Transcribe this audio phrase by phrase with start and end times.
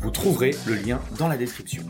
[0.00, 1.82] Vous trouverez le lien dans la description.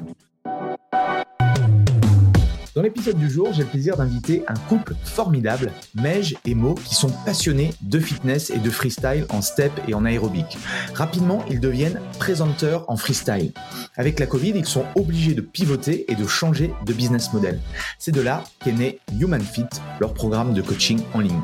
[2.78, 6.94] Dans l'épisode du jour, j'ai le plaisir d'inviter un couple formidable, Mej et Mo, qui
[6.94, 10.56] sont passionnés de fitness et de freestyle en step et en aérobic.
[10.94, 13.52] Rapidement, ils deviennent présenteurs en freestyle.
[13.96, 17.58] Avec la Covid, ils sont obligés de pivoter et de changer de business model.
[17.98, 19.66] C'est de là qu'est né Human Fit,
[19.98, 21.40] leur programme de coaching en ligne.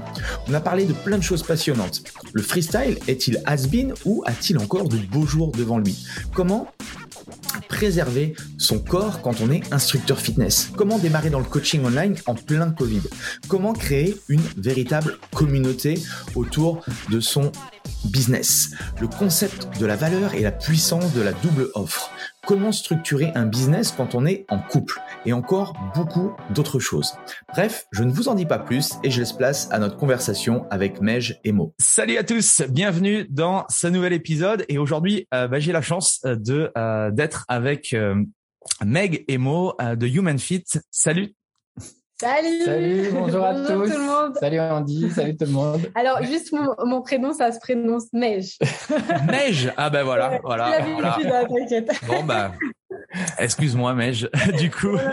[0.47, 2.05] On a parlé de plein de choses passionnantes.
[2.33, 6.07] Le freestyle est-il has-been ou a-t-il encore de beaux jours devant lui?
[6.33, 6.69] Comment
[7.69, 10.71] préserver son corps quand on est instructeur fitness.
[10.77, 13.03] Comment démarrer dans le coaching online en plein Covid?
[13.49, 15.99] Comment créer une véritable communauté
[16.35, 17.53] autour de son
[18.05, 22.11] business Le concept de la valeur et la puissance de la double offre.
[22.47, 25.01] Comment structurer un business quand on est en couple?
[25.27, 27.15] Et encore beaucoup d'autres choses.
[27.53, 30.67] Bref, je ne vous en dis pas plus et je laisse place à notre conversation
[30.71, 31.75] avec Mej et Mo.
[31.79, 36.21] Salut à tous, bienvenue dans ce nouvel épisode et aujourd'hui euh, bah, j'ai la chance
[36.25, 37.97] euh, de euh, d'être avec
[38.85, 40.65] Meg et Mo de Human Fit.
[40.91, 41.35] Salut
[42.21, 43.67] Salut Salut, bonjour, à tous.
[43.67, 44.37] Tout le monde.
[44.39, 45.81] Salut Andy, salut tout le monde.
[45.97, 48.57] Alors, juste mon, mon prénom, ça se prononce Neige.
[49.29, 50.65] Neige Ah ben voilà, voilà.
[50.67, 51.17] tu l'as voilà.
[51.19, 51.91] vu, là, t'inquiète.
[52.07, 52.53] Bon bah,
[53.39, 54.97] excuse-moi Mej, du coup.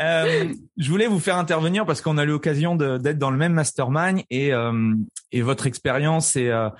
[0.00, 3.52] Euh, je voulais vous faire intervenir parce qu'on a eu l'occasion d'être dans le même
[3.52, 4.94] mastermind et, euh,
[5.32, 6.70] et votre expérience et, euh,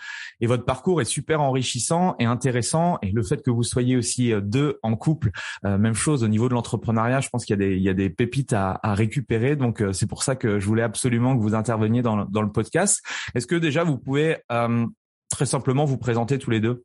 [0.41, 4.33] et votre parcours est super enrichissant et intéressant et le fait que vous soyez aussi
[4.41, 5.30] deux en couple,
[5.64, 7.94] même chose au niveau de l'entrepreneuriat, je pense qu'il y a des il y a
[7.94, 11.56] des pépites à, à récupérer donc c'est pour ça que je voulais absolument que vous
[11.56, 13.02] interveniez dans, le- dans le podcast.
[13.35, 14.36] Est-ce que déjà vous pouvez
[15.29, 16.85] très simplement vous présenter tous les deux?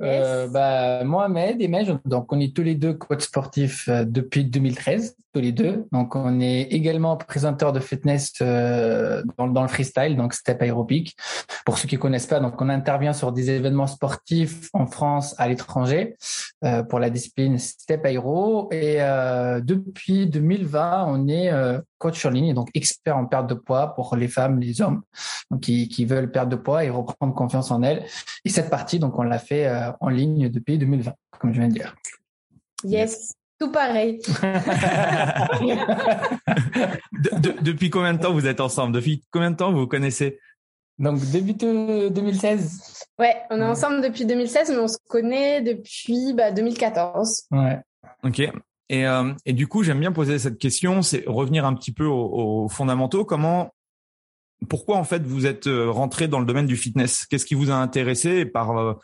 [0.00, 4.44] Euh, bah, Mohamed et Mej, donc on est tous les deux coachs sportifs euh, depuis
[4.44, 5.86] 2013, tous les deux.
[5.92, 11.16] Donc on est également présenteur de fitness euh, dans, dans le freestyle, donc step aérobic.
[11.64, 15.48] Pour ceux qui connaissent pas, donc on intervient sur des événements sportifs en France, à
[15.48, 16.16] l'étranger,
[16.64, 18.68] euh, pour la discipline step aéro.
[18.72, 21.50] Et euh, depuis 2020, on est
[21.98, 25.02] coach en ligne, donc expert en perte de poids pour les femmes, les hommes,
[25.50, 28.04] donc qui, qui veulent perdre de poids et reprendre confiance en elles.
[28.44, 31.68] Et cette partie, donc, on l'a fait euh, en ligne depuis 2020, comme je viens
[31.68, 31.94] de dire.
[32.84, 34.20] Yes, tout pareil.
[37.12, 38.94] De- de- Depuis combien de temps vous êtes ensemble?
[38.94, 40.38] Depuis combien de temps vous vous connaissez?
[40.98, 43.04] Donc, début de 2016.
[43.18, 47.44] Ouais, on est ensemble depuis 2016, mais on se connaît depuis bah, 2014.
[47.52, 47.78] Ouais.
[48.22, 48.40] Ok.
[48.88, 52.04] Et, euh, et du coup, j'aime bien poser cette question, c'est revenir un petit peu
[52.04, 53.24] aux, aux fondamentaux.
[53.24, 53.72] Comment,
[54.68, 57.24] pourquoi en fait vous êtes euh, rentré dans le domaine du fitness?
[57.26, 58.44] Qu'est-ce qui vous a intéressé?
[58.44, 58.94] Par euh,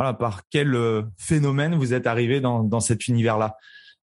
[0.00, 3.58] voilà par quel euh, phénomène vous êtes arrivé dans, dans cet univers-là?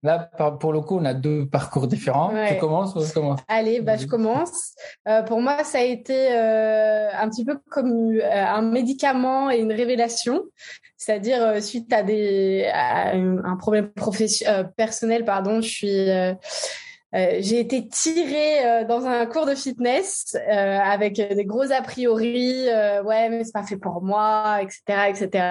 [0.02, 2.32] Là, pour le coup, on a deux parcours différents.
[2.32, 2.54] Ouais.
[2.54, 4.72] Tu commences ou je commence Allez, bah, je commence.
[5.06, 9.58] Euh, pour moi, ça a été euh, un petit peu comme euh, un médicament et
[9.58, 10.42] une révélation.
[10.96, 16.08] C'est-à-dire, euh, suite à, des, à un problème profession- euh, personnel, pardon, je suis...
[17.14, 21.70] euh, euh, j'ai été tirée euh, dans un cours de fitness euh, avec des gros
[21.70, 25.46] a priori, euh, ouais mais c'est pas fait pour moi, etc., etc.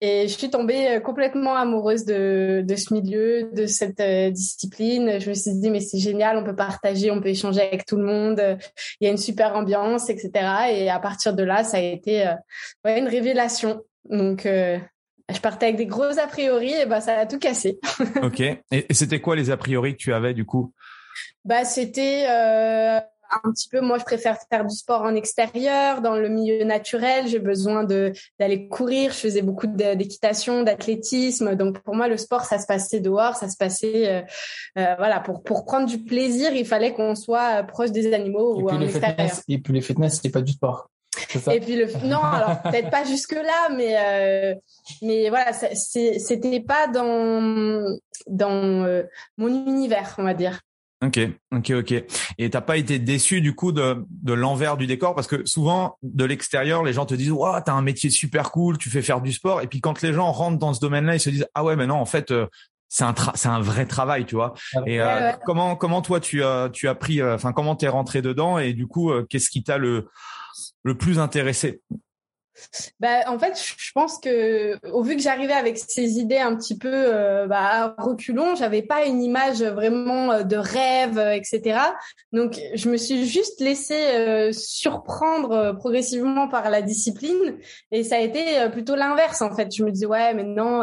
[0.00, 5.20] Et je suis tombée euh, complètement amoureuse de, de ce milieu, de cette euh, discipline.
[5.20, 7.96] Je me suis dit mais c'est génial, on peut partager, on peut échanger avec tout
[7.96, 8.40] le monde.
[8.40, 8.56] euh,
[9.00, 10.30] Il y a une super ambiance, etc.
[10.72, 12.32] Et à partir de là, ça a été euh,
[12.84, 13.82] ouais, une révélation.
[14.08, 14.78] Donc euh,
[15.32, 17.78] je partais avec des gros a priori et bah ça a tout cassé.
[18.22, 18.40] Ok.
[18.40, 20.72] Et, c'était quoi les a priori que tu avais du coup?
[21.44, 23.80] Bah, c'était euh, un petit peu.
[23.80, 27.26] Moi, je préfère faire du sport en extérieur, dans le milieu naturel.
[27.26, 29.12] J'ai besoin de d'aller courir.
[29.12, 31.56] Je faisais beaucoup d'équitation, d'athlétisme.
[31.56, 34.08] Donc, pour moi, le sport, ça se passait dehors, ça se passait.
[34.08, 34.22] euh,
[34.78, 38.62] euh, voilà, pour pour prendre du plaisir, il fallait qu'on soit proche des animaux et
[38.62, 39.10] ou puis, en extérieur.
[39.10, 40.90] fitness, et puis le fitness, c'est pas du sport.
[41.28, 44.54] Ça Et puis le non, alors peut-être pas jusque là, mais euh,
[45.02, 47.84] mais voilà, c'était pas dans
[48.26, 49.02] dans euh,
[49.36, 50.60] mon univers, on va dire.
[51.04, 51.20] Ok,
[51.52, 52.04] ok, ok.
[52.38, 55.14] Et t'as pas été déçu du coup de, de l'envers du décor?
[55.14, 58.78] Parce que souvent de l'extérieur les gens te disent waouh t'as un métier super cool,
[58.78, 61.20] tu fais faire du sport et puis quand les gens rentrent dans ce domaine-là ils
[61.20, 62.46] se disent ah ouais mais non en fait euh,
[62.88, 64.54] c'est un c'est un vrai travail tu vois.
[64.86, 65.34] Et euh, Ouais, ouais.
[65.44, 68.58] comment comment toi tu as tu as pris euh, enfin comment t'es rentré dedans?
[68.58, 70.08] Et du coup qu'est-ce qui t'a le
[70.86, 71.82] le plus intéressé
[73.00, 76.76] bah, en fait, je pense que au vu que j'arrivais avec ces idées un petit
[76.76, 81.78] peu euh, bah, reculons, j'avais pas une image vraiment euh, de rêve, euh, etc.
[82.32, 87.58] Donc, je me suis juste laissée euh, surprendre progressivement par la discipline,
[87.90, 89.74] et ça a été plutôt l'inverse en fait.
[89.74, 90.82] Je me disais ouais, mais non,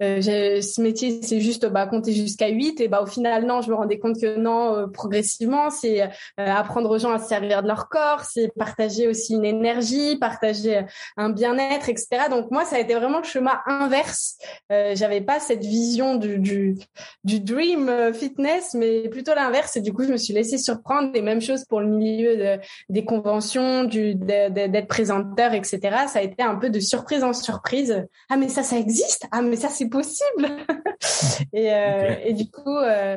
[0.00, 3.74] ce métier c'est juste bah, compter jusqu'à 8 et bah au final non, je me
[3.74, 8.24] rendais compte que non, progressivement, c'est apprendre aux gens à se servir de leur corps,
[8.24, 10.84] c'est partager aussi une énergie, partager
[11.16, 12.28] un bien-être, etc.
[12.30, 14.38] Donc moi, ça a été vraiment le chemin inverse.
[14.70, 16.78] Euh, J'avais pas cette vision du, du,
[17.24, 19.76] du dream euh, fitness, mais plutôt l'inverse.
[19.76, 21.10] Et du coup, je me suis laissée surprendre.
[21.14, 22.58] Et même chose pour le milieu de,
[22.88, 25.80] des conventions, du d'être présenteur, etc.
[26.08, 28.06] Ça a été un peu de surprise en surprise.
[28.30, 29.26] Ah mais ça, ça existe.
[29.32, 30.48] Ah mais ça, c'est possible.
[31.52, 33.16] et, euh, et du coup, euh,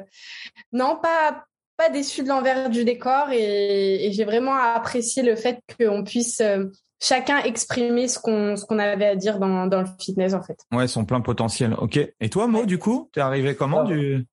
[0.72, 1.46] non, pas
[1.78, 6.40] pas déçu de l'envers du décor et, et j'ai vraiment apprécié le fait qu'on puisse
[6.40, 6.66] euh,
[7.02, 10.58] chacun exprimer ce qu'on ce qu'on avait à dire dans, dans le fitness en fait.
[10.72, 11.74] Ouais, son plein potentiel.
[11.78, 12.00] Ok.
[12.20, 14.26] Et toi, Mo, du coup, t'es arrivé comment du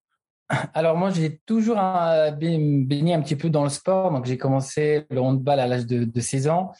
[0.74, 4.10] alors moi, j'ai toujours baigné un petit peu dans le sport.
[4.10, 6.72] Donc j'ai commencé le handball à l'âge de, de 16 ans.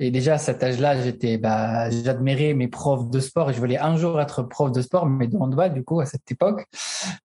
[0.00, 3.78] Et déjà à cet âge-là, j'étais, bah, j'admirais mes profs de sport et je voulais
[3.78, 6.66] un jour être prof de sport, mais de handball du coup à cette époque.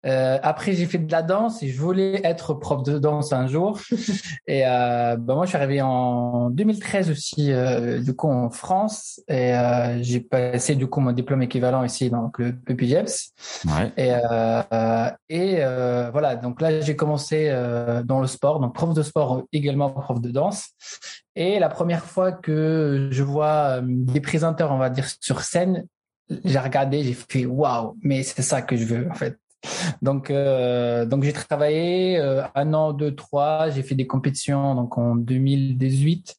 [0.05, 3.47] Euh, après, j'ai fait de la danse et je voulais être prof de danse un
[3.47, 3.79] jour.
[4.47, 9.21] et euh, bah, moi, je suis arrivé en 2013 aussi, euh, du coup en France
[9.27, 13.33] et euh, j'ai passé du coup mon diplôme équivalent ici donc le PPGEPS.
[13.65, 13.91] Ouais.
[13.97, 15.55] Et, euh, et
[16.11, 17.49] voilà, donc là j'ai commencé
[18.05, 20.69] dans le sport, donc prof de sport également prof de danse.
[21.35, 25.85] Et la première fois que je vois euh, des présenteurs, on va dire, sur scène,
[26.45, 29.37] j'ai regardé, j'ai fait waouh, mais c'est ça que je veux en fait.
[30.01, 33.69] Donc, euh, donc j'ai travaillé euh, un an, deux, trois.
[33.69, 36.35] J'ai fait des compétitions donc en 2018.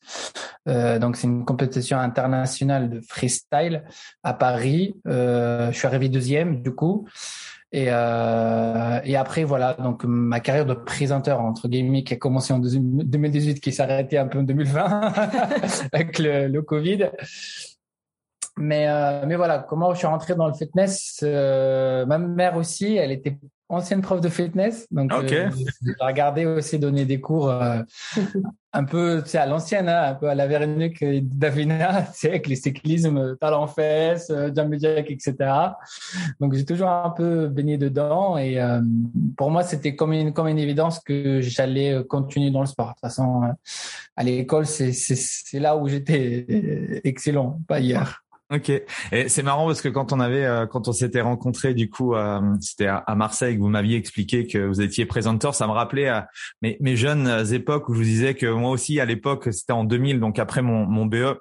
[0.67, 3.85] Euh, donc c'est une compétition internationale de freestyle
[4.23, 4.95] à Paris.
[5.07, 7.07] Euh, je suis arrivé deuxième du coup.
[7.77, 12.53] Et, euh, et après, voilà, donc ma carrière de présenteur, entre guillemets, qui a commencé
[12.53, 15.13] en 2018, qui s'est arrêtée un peu en 2020
[15.93, 17.11] avec le, le Covid.
[18.57, 22.95] Mais, euh, mais voilà, comment je suis rentré dans le fitness euh, Ma mère aussi,
[22.95, 23.39] elle était
[23.69, 25.47] ancienne prof de fitness, donc okay.
[25.47, 25.51] euh,
[25.99, 27.81] regardé aussi donner des cours euh,
[28.75, 32.57] un peu, sais, à l'ancienne, hein, un peu à la Véronique Davina, sais, avec les
[32.57, 35.35] cyclismes, talent fesses, euh, jump jack, etc.
[36.41, 38.81] Donc j'ai toujours un peu baigné dedans et euh,
[39.37, 42.89] pour moi c'était comme une comme une évidence que j'allais continuer dans le sport.
[42.89, 43.43] De toute façon,
[44.17, 48.24] à l'école c'est c'est là où j'étais excellent, pas hier.
[48.53, 48.69] Ok.
[48.69, 52.15] Et c'est marrant parce que quand on avait, euh, quand on s'était rencontrés, du coup,
[52.15, 55.55] euh, c'était à, Marseille que vous m'aviez expliqué que vous étiez présenteur.
[55.55, 56.29] Ça me rappelait à
[56.61, 60.21] mes, jeunes époques où je vous disais que moi aussi, à l'époque, c'était en 2000,
[60.21, 61.39] donc après mon, mon BE,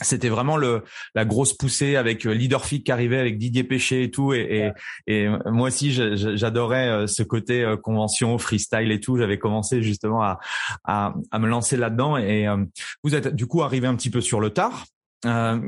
[0.00, 0.82] c'était vraiment le
[1.14, 4.72] la grosse poussée avec euh, Leaderfit qui arrivait avec Didier Péché et tout et,
[5.06, 10.40] et, et moi aussi j'adorais ce côté convention freestyle et tout j'avais commencé justement à,
[10.84, 12.46] à, à me lancer là-dedans et
[13.04, 14.86] vous êtes du coup arrivé un petit peu sur le tard
[15.24, 15.60] euh,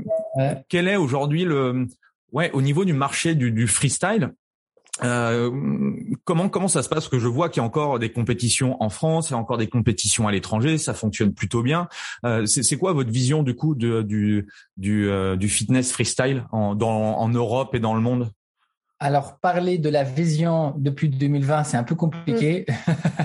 [0.68, 1.86] quel est aujourd'hui le,
[2.32, 4.32] ouais, au niveau du marché du, du freestyle,
[5.02, 5.50] euh,
[6.22, 7.08] comment comment ça se passe?
[7.08, 9.58] Que je vois qu'il y a encore des compétitions en France, il y a encore
[9.58, 11.88] des compétitions à l'étranger, ça fonctionne plutôt bien.
[12.24, 14.46] Euh, c'est quoi votre vision du coup de, du
[14.76, 18.30] du, euh, du fitness freestyle en, dans, en Europe et dans le monde?
[19.04, 22.64] Alors, parler de la vision depuis 2020, c'est un peu compliqué.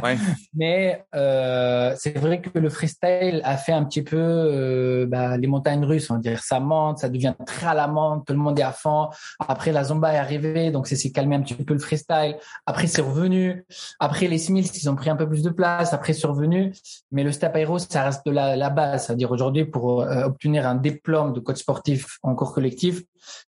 [0.03, 0.17] Ouais.
[0.53, 5.47] Mais euh, c'est vrai que le freestyle a fait un petit peu euh, bah, les
[5.47, 6.09] montagnes russes.
[6.09, 8.63] On va dire ça monte, ça devient très à la monte, tout le monde est
[8.63, 9.09] à fond.
[9.39, 12.37] Après, la zumba est arrivée, donc c'est s'est calmé un petit peu le freestyle.
[12.65, 13.65] Après, c'est revenu.
[13.99, 15.91] Après, les 6000, ils ont pris un peu plus de place.
[15.91, 16.71] Après, c'est revenu.
[17.11, 19.07] Mais le step aéro, ça reste de la, la base.
[19.07, 23.01] C'est-à-dire aujourd'hui, pour euh, obtenir un diplôme de coach sportif en cours collectif,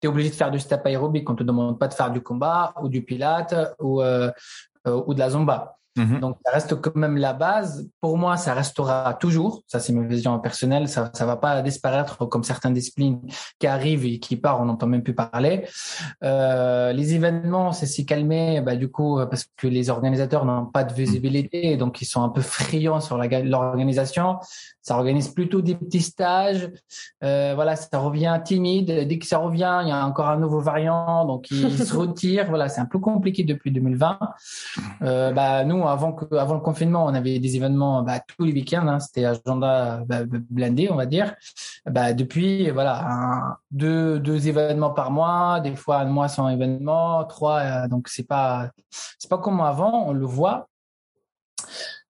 [0.02, 1.30] tu es obligé de faire du step aérobique.
[1.30, 4.32] On te demande pas de faire du combat ou du pilate ou, euh,
[4.88, 5.78] euh, ou de la zumba.
[5.98, 6.20] Mhm.
[6.20, 7.90] Donc, ça reste quand même la base.
[8.00, 9.64] Pour moi, ça restera toujours.
[9.68, 10.88] Ça, c'est ma vision personnelle.
[10.88, 13.20] Ça, ça va pas disparaître comme certaines disciplines
[13.60, 14.62] qui arrivent et qui partent.
[14.62, 15.68] On n'entend même plus parler.
[16.24, 18.62] Euh, les événements, c'est s'y calmer.
[18.62, 22.30] Bah, du coup, parce que les organisateurs n'ont pas de visibilité, donc ils sont un
[22.30, 24.38] peu friands sur l'organisation.
[24.88, 26.70] Ça organise plutôt des petits stages.
[27.22, 29.08] Euh, voilà, ça revient timide.
[29.08, 32.48] Dès que ça revient, il y a encore un nouveau variant, donc ils se retirent.
[32.48, 34.18] Voilà, c'est un peu compliqué depuis 2020.
[35.02, 38.54] Euh, bah, nous, avant que, avant le confinement, on avait des événements bah, tous les
[38.54, 38.88] week-ends.
[38.88, 41.36] Hein, C'était agenda bah, blindé, on va dire.
[41.86, 47.24] Bah, depuis, voilà, un, deux, deux événements par mois, des fois un mois sans événement,
[47.26, 47.60] trois.
[47.60, 50.08] Euh, donc c'est pas, c'est pas comme avant.
[50.08, 50.68] On le voit.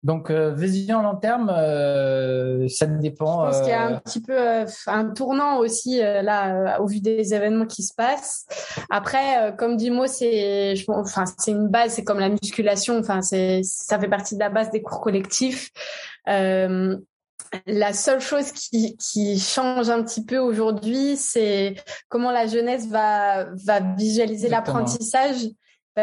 [0.05, 3.47] Donc, euh, vision long terme, euh, ça dépend.
[3.47, 4.38] Je pense qu'il y a un petit peu
[4.87, 8.47] un tournant aussi là au vu des événements qui se passent.
[8.90, 12.99] Après, comme dit Mo, c'est, enfin, c'est une base, c'est comme la musculation.
[12.99, 15.71] Enfin, c'est, ça fait partie de la base des cours collectifs.
[17.67, 21.76] La seule chose qui, qui change un petit peu aujourd'hui, c'est
[22.09, 25.49] comment la jeunesse va, va visualiser l'apprentissage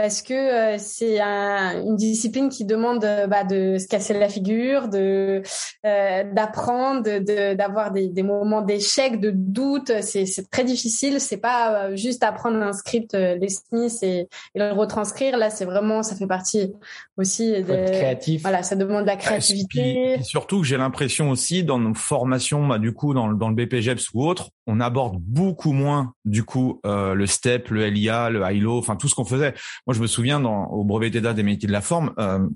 [0.02, 4.28] parce que euh, c'est un, une discipline qui demande euh, bah, de se casser la
[4.28, 5.42] figure, de
[5.86, 9.94] euh, d'apprendre, de, d'avoir des, des moments d'échec, de doute.
[10.02, 11.22] C'est, c'est très difficile.
[11.22, 15.38] C'est pas juste apprendre un script les Smiths et, et, le retranscrire.
[15.38, 16.74] Là, c'est vraiment, ça fait partie
[17.16, 18.42] aussi de créatif.
[18.42, 20.16] Voilà, ça demande de la créativité.
[20.16, 24.14] Et, surtout, j'ai l'impression aussi dans nos formations, bah, du coup, dans, dans le BPGEPS
[24.14, 28.78] ou autre, on aborde beaucoup moins du coup euh, le STEP, le LIA, le HILO,
[28.78, 29.54] enfin tout ce qu'on faisait.
[29.86, 32.48] Moi, je me souviens dans, au brevet d'état des métiers de la forme, euh,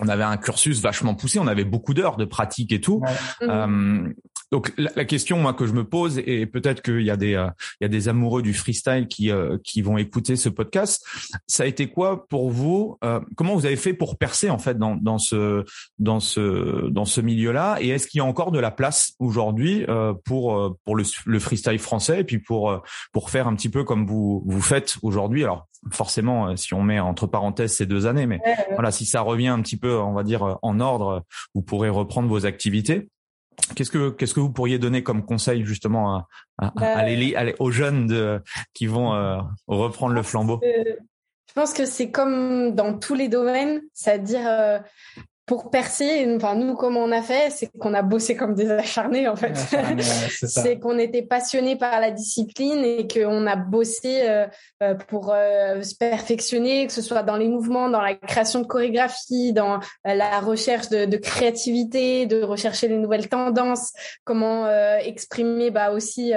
[0.00, 3.02] on avait un cursus vachement poussé, on avait beaucoup d'heures de pratique et tout.
[3.42, 4.08] Euh,
[4.52, 7.48] donc la, question moi que je me pose et peut-être qu'il y a des euh,
[7.80, 11.04] il y a des amoureux du freestyle qui euh, qui vont écouter ce podcast,
[11.46, 14.76] ça a été quoi pour vous euh, Comment vous avez fait pour percer en fait
[14.76, 15.64] dans dans ce
[15.98, 19.86] dans ce dans ce milieu-là Et est-ce qu'il y a encore de la place aujourd'hui
[20.24, 22.82] pour pour le, le freestyle français et puis pour
[23.12, 25.44] pour faire un petit peu comme vous vous faites aujourd'hui?
[25.44, 28.40] Alors forcément, si on met entre parenthèses ces deux années, mais
[28.74, 32.28] voilà, si ça revient un petit peu, on va dire en ordre, vous pourrez reprendre
[32.28, 33.08] vos activités.
[33.74, 36.28] Qu'est-ce que qu'est-ce que vous pourriez donner comme conseil justement à,
[36.58, 38.42] à, bah, les, aux jeunes de,
[38.74, 40.60] qui vont euh, reprendre le flambeau?
[40.62, 44.78] Je pense que c'est comme dans tous les domaines, c'est-à-dire euh,
[45.44, 49.26] pour percer, enfin nous comment on a fait, c'est qu'on a bossé comme des acharnés
[49.26, 49.56] en fait.
[50.00, 54.46] c'est qu'on était passionné par la discipline et qu'on a bossé euh,
[54.84, 58.66] euh, pour euh, se perfectionner, que ce soit dans les mouvements, dans la création de
[58.66, 63.92] chorégraphie, dans la recherche de, de, créativité, de rechercher les nouvelles tendances,
[64.24, 64.68] comment
[64.98, 66.32] exprimer bah aussi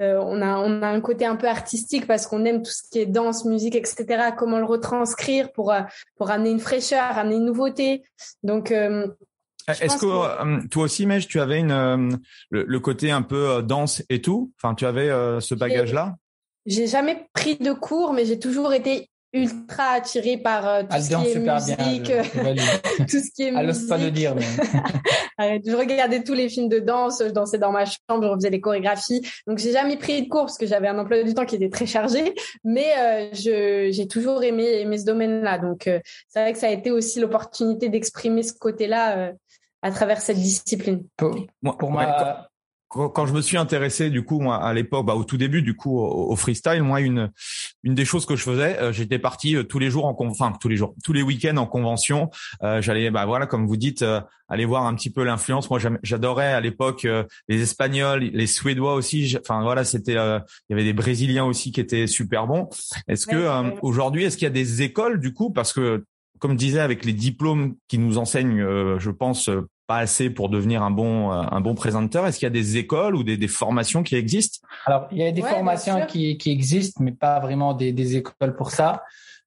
[0.00, 3.00] on a on a un côté un peu artistique parce qu'on aime tout ce qui
[3.00, 4.30] est danse, musique, etc.
[4.36, 5.72] Comment le retranscrire pour
[6.16, 8.02] pour amener une fraîcheur, amener une nouveauté.
[8.48, 9.06] Donc, euh,
[9.68, 12.16] est-ce que, euh, toi aussi, Mej, tu avais une, euh,
[12.50, 14.52] le, côté un peu danse et tout?
[14.56, 15.08] Enfin, tu avais
[15.40, 16.16] ce bagage-là?
[16.64, 21.14] J'ai jamais pris de cours, mais j'ai toujours été ultra attirée par tout, ce qui
[21.14, 22.12] est musique,
[23.08, 23.88] tout ce qui est musique.
[23.88, 24.34] pas le dire.
[24.34, 25.60] Mais...
[25.64, 28.60] je regardais tous les films de danse, je dansais dans ma chambre, je faisais les
[28.60, 29.22] chorégraphies.
[29.46, 31.70] Donc j'ai jamais pris de cours parce que j'avais un emploi du temps qui était
[31.70, 35.58] très chargé, mais euh, je j'ai toujours aimé, aimé ce domaine-là.
[35.58, 39.32] Donc euh, c'est vrai que ça a été aussi l'opportunité d'exprimer ce côté-là euh,
[39.82, 41.04] à travers cette discipline.
[41.16, 41.36] Pour,
[41.78, 42.47] pour moi,
[42.88, 45.76] quand je me suis intéressé du coup moi à l'époque bah, au tout début du
[45.76, 47.30] coup au, freestyle moi une
[47.84, 50.52] une des choses que je faisais euh, j'étais parti euh, tous les jours en enfin
[50.58, 52.30] tous les jours tous les week-ends en convention.
[52.62, 54.04] Euh, j'allais bah voilà comme vous dites
[54.48, 55.68] aller voir un petit peu l'influence.
[55.68, 57.06] Moi j'adorais à l'époque
[57.48, 59.36] les espagnols les suédois aussi.
[59.38, 62.68] Enfin voilà c'était il y avait des brésiliens aussi qui étaient super bons.
[63.06, 65.50] Est-ce que aujourd'hui est-ce qu'il y a des écoles du coup?
[65.50, 66.04] Parce que
[66.38, 68.64] comme je disais, avec les diplômes qui nous enseignent,
[68.98, 69.50] je pense,
[69.88, 72.76] pas assez pour devenir un bon euh, un bon présentateur Est-ce qu'il y a des
[72.76, 74.66] écoles ou des, des formations qui existent?
[74.86, 78.54] Alors, il y a des formations qui, qui existent, mais pas vraiment des, des écoles
[78.54, 79.02] pour ça.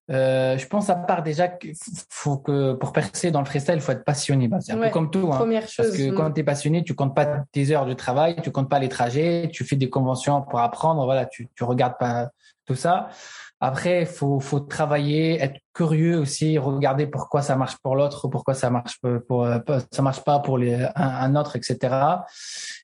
[0.10, 1.74] Euh, je pense à part déjà qu'il
[2.10, 4.48] faut que pour percer dans le freestyle, il faut être passionné.
[4.48, 5.30] Bah, c'est un peu comme tout.
[5.32, 6.16] Hein, Première chose, parce que mm.
[6.16, 8.90] quand tu es passionné, tu comptes pas tes heures de travail, tu comptes pas les
[8.90, 11.06] trajets, tu fais des conventions pour apprendre.
[11.06, 12.32] Voilà, tu tu regardes pas
[12.66, 13.10] tout ça.
[13.62, 18.70] Après, faut faut travailler, être curieux aussi, regarder pourquoi ça marche pour l'autre, pourquoi ça
[18.70, 19.48] marche pour,
[19.92, 20.60] ça marche pas pour
[20.96, 21.96] un, autre, etc.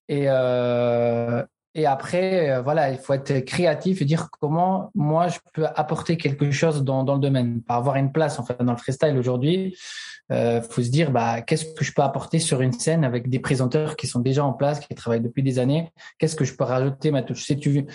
[0.07, 1.43] Et euh,
[1.77, 6.17] et après, euh, voilà, il faut être créatif et dire comment moi je peux apporter
[6.17, 9.15] quelque chose dans, dans le domaine, pas avoir une place en fait dans le freestyle
[9.15, 9.77] aujourd'hui.
[10.31, 13.39] Euh, faut se dire bah qu'est-ce que je peux apporter sur une scène avec des
[13.39, 15.91] présenteurs qui sont déjà en place, qui travaillent depuis des années?
[16.17, 17.85] Qu'est-ce que je peux rajouter ma touche Si tu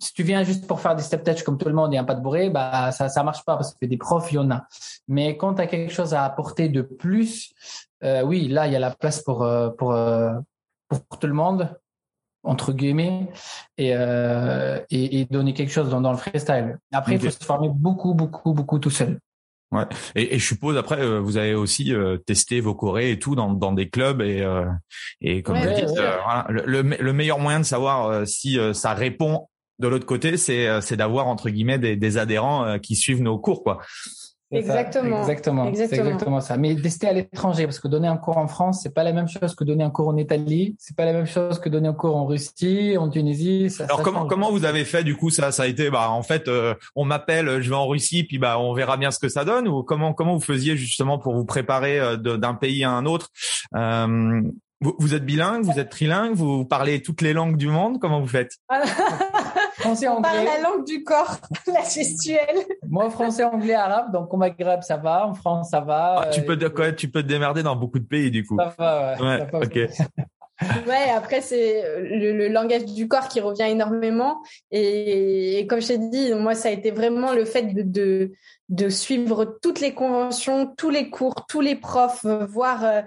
[0.00, 2.04] si tu viens juste pour faire des step touch comme tout le monde et un
[2.04, 4.50] pas de bourré, bah ça ça marche pas parce que des profs il y en
[4.50, 4.66] a.
[5.06, 7.52] Mais quand tu as quelque chose à apporter de plus,
[8.02, 10.32] euh, oui là il y a la place pour euh, pour euh,
[10.88, 11.76] pour, tout le monde
[12.42, 13.28] entre guillemets
[13.76, 16.78] et, euh, et, et donner quelque chose dans, dans le freestyle.
[16.92, 19.20] Après il faut se former beaucoup beaucoup beaucoup tout seul.
[19.72, 19.84] Ouais.
[20.16, 23.36] Et, et, je suppose après euh, vous avez aussi euh, testé vos chorés et tout
[23.36, 24.64] dans, dans des clubs et euh,
[25.20, 29.48] et comme vous dites voilà, le, le, meilleur moyen de savoir si ça répond
[29.80, 33.22] de l'autre côté, c'est euh, c'est d'avoir entre guillemets des, des adhérents euh, qui suivent
[33.22, 33.80] nos cours, quoi.
[34.52, 35.20] Exactement.
[35.20, 35.68] Exactement.
[35.68, 35.88] exactement.
[35.88, 36.56] C'est exactement ça.
[36.56, 39.28] Mais tester à l'étranger, parce que donner un cours en France, c'est pas la même
[39.28, 41.92] chose que donner un cours en Italie, c'est pas la même chose que donner un
[41.92, 43.70] cours en Russie, en Tunisie.
[43.70, 46.22] Ça, Alors comment comment vous avez fait du coup ça Ça a été bah en
[46.24, 49.28] fait euh, on m'appelle, je vais en Russie, puis bah on verra bien ce que
[49.28, 49.68] ça donne.
[49.68, 53.28] Ou comment comment vous faisiez justement pour vous préparer euh, d'un pays à un autre?
[53.76, 54.42] Euh,
[54.82, 58.00] vous, vous, êtes bilingue, vous êtes trilingue, vous parlez toutes les langues du monde.
[58.00, 58.56] Comment vous faites?
[59.90, 62.64] Français, On parle la langue du corps, la gestuelle.
[62.88, 64.12] Moi, français, anglais, arabe.
[64.12, 65.26] Donc, au Maghreb, ça va.
[65.26, 66.22] En France, ça va.
[66.22, 68.56] Ah, tu peux, quoi, tu peux te démerder dans beaucoup de pays, du coup.
[68.56, 69.26] Ça va, ouais.
[69.26, 69.78] ouais ok.
[70.86, 75.86] ouais, après c'est le, le, langage du corps qui revient énormément et, et comme je
[75.88, 78.32] t'ai dit, moi ça a été vraiment le fait de, de,
[78.68, 83.00] de suivre toutes les conventions, tous les cours, tous les profs, euh, voir euh,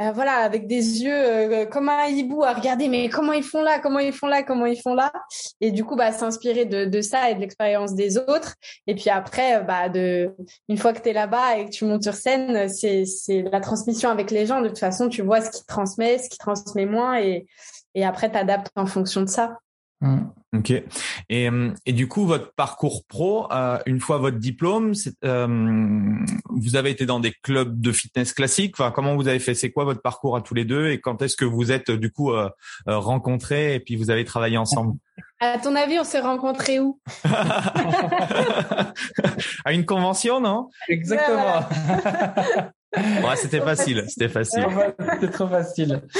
[0.00, 3.62] euh, voilà, avec des yeux euh, comme un hibou à regarder, mais comment ils font
[3.62, 5.12] là, comment ils font là, comment ils font là.
[5.60, 8.54] Et du coup, bah, s'inspirer de, de ça et de l'expérience des autres.
[8.86, 10.34] Et puis après, euh, bah, de,
[10.68, 13.60] une fois que tu es là-bas et que tu montes sur scène, c'est, c'est la
[13.60, 14.60] transmission avec les gens.
[14.60, 17.46] De toute façon, tu vois ce qui transmet, ce qui transmet moins et,
[17.94, 19.58] et après, t'adaptes en fonction de ça.
[20.04, 20.58] Mmh.
[20.58, 20.70] Ok.
[21.30, 21.48] Et,
[21.86, 24.92] et du coup, votre parcours pro, euh, une fois votre diplôme,
[25.24, 26.14] euh,
[26.50, 28.76] vous avez été dans des clubs de fitness classiques.
[28.78, 29.54] Enfin, comment vous avez fait?
[29.54, 30.90] C'est quoi votre parcours à tous les deux?
[30.90, 32.48] Et quand est-ce que vous êtes du coup euh,
[32.88, 34.94] euh rencontrés et puis vous avez travaillé ensemble?
[35.40, 37.00] À ton avis, on s'est rencontrés où?
[39.64, 40.68] À une convention, non?
[40.88, 41.60] Exactement.
[42.96, 44.66] Ouais, c'était facile, c'était facile.
[45.14, 46.02] C'était trop facile.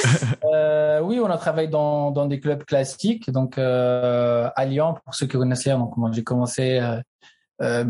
[0.54, 5.14] Euh, oui, on a travaillé dans, dans des clubs classiques, donc euh, à Lyon, pour
[5.14, 5.78] ceux qui connaissent Lyon.
[5.78, 7.00] Donc moi, j'ai commencé euh,
[7.62, 7.84] euh,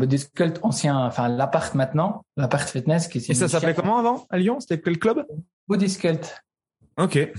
[0.61, 3.07] ancien, enfin l'appart maintenant, l'appart fitness.
[3.07, 5.25] Qui Et ça s'appelait comment avant à Lyon C'était quel club?
[5.67, 6.43] Bodyscult.
[6.97, 7.31] Ok.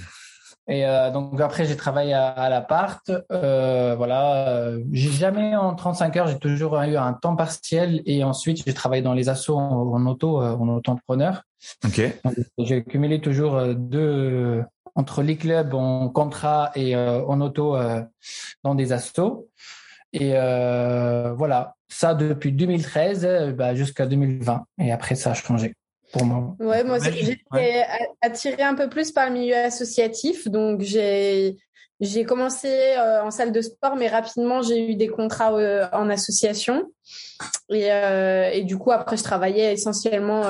[0.68, 3.10] Et euh, donc après j'ai travaillé à, à l'appart.
[3.30, 8.24] Euh, voilà, euh, j'ai jamais en 35 heures, j'ai toujours eu un temps partiel et
[8.24, 11.42] ensuite j'ai travaillé dans les assos en, auto, euh, en auto-entrepreneur.
[11.84, 12.02] Ok.
[12.58, 14.64] J'ai cumulé toujours euh, deux
[14.96, 17.76] entre les clubs en contrat et en auto
[18.64, 19.46] dans des assos.
[20.14, 24.64] Et voilà, ça depuis 2013 bah, jusqu'à 2020.
[24.80, 25.74] Et après ça a changé.
[26.60, 27.84] Ouais, moi, j'ai été
[28.20, 30.48] attirée un peu plus par le milieu associatif.
[30.48, 31.56] Donc, j'ai
[32.00, 36.10] j'ai commencé euh, en salle de sport, mais rapidement, j'ai eu des contrats euh, en
[36.10, 36.84] association.
[37.70, 40.42] Et, euh, et, du coup, après, je travaillais essentiellement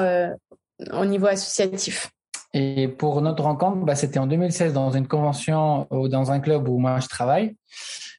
[0.92, 2.10] au niveau associatif.
[2.52, 6.68] Et pour notre rencontre, bah, c'était en 2016 dans une convention ou dans un club
[6.68, 7.54] où moi je travaille.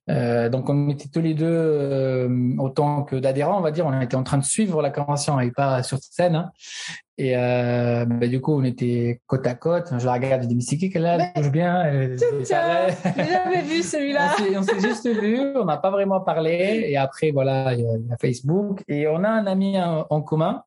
[0.10, 4.02] Euh, donc on était tous les deux euh, autant que d'adhérents, on va dire, on
[4.02, 6.36] était en train de suivre la convention et pas sur scène.
[6.36, 6.52] Hein.
[7.18, 9.92] Et euh, bah, du coup, on était côte à côte.
[9.98, 11.32] Je la regarde, je dis mais c'est qui qu'elle a?
[11.36, 11.84] Bouge bien.
[11.92, 14.36] J'ai jamais vu celui-là.
[14.56, 16.86] on s'est juste vu, on n'a pas vraiment parlé.
[16.88, 20.64] Et après, voilà, il y, a, Facebook et on a un ami en commun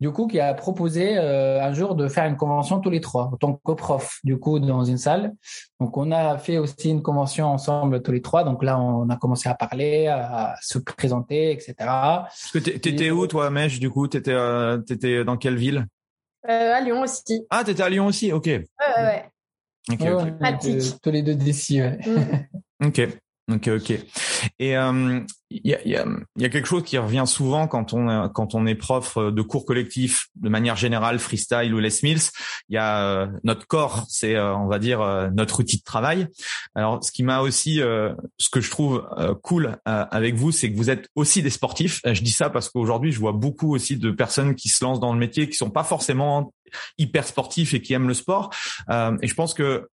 [0.00, 3.24] du coup, qui a proposé euh, un jour de faire une convention tous les trois,
[3.32, 5.32] en tant que prof, du coup, dans une salle.
[5.80, 8.44] Donc, on a fait aussi une convention ensemble tous les trois.
[8.44, 11.74] Donc là, on a commencé à parler, à se présenter, etc.
[11.78, 14.08] Parce que t'étais où, toi, Mèche, du coup?
[14.08, 15.86] T'étais euh, étais dans quelle ville?
[16.48, 17.46] Euh, À Lyon aussi.
[17.50, 18.46] Ah, t'étais à Lyon aussi, ok.
[18.46, 18.64] Ouais,
[18.98, 19.24] ouais.
[19.90, 21.98] Okay, tous les deux d'ici, ouais.
[22.06, 22.86] Mm.
[22.86, 23.08] ok.
[23.50, 23.90] Ok, ok.
[24.60, 27.92] Et il euh, y, a, y, a, y, a, quelque chose qui revient souvent quand
[27.92, 32.22] on quand on est prof de cours collectifs de manière générale, freestyle ou Les Mills.
[32.68, 35.00] Il y a euh, notre corps, c'est euh, on va dire
[35.34, 36.28] notre outil de travail.
[36.76, 39.04] Alors, ce qui m'a aussi, ce que je trouve
[39.42, 42.00] cool avec vous, c'est que vous êtes aussi des sportifs.
[42.04, 45.12] Je dis ça parce qu'aujourd'hui, je vois beaucoup aussi de personnes qui se lancent dans
[45.12, 46.54] le métier qui sont pas forcément
[46.96, 48.50] hyper sportifs et qui aiment le sport.
[48.88, 49.88] et je pense que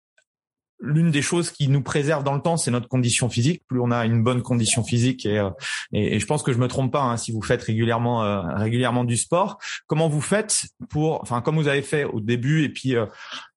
[0.80, 3.62] l'une des choses qui nous préserve dans le temps, c'est notre condition physique.
[3.66, 5.50] Plus on a une bonne condition physique, et, euh,
[5.92, 9.04] et, je pense que je me trompe pas hein, si vous faites régulièrement euh, régulièrement
[9.04, 9.58] du sport.
[9.86, 13.06] Comment vous faites pour, enfin, comme vous avez fait au début, et puis euh,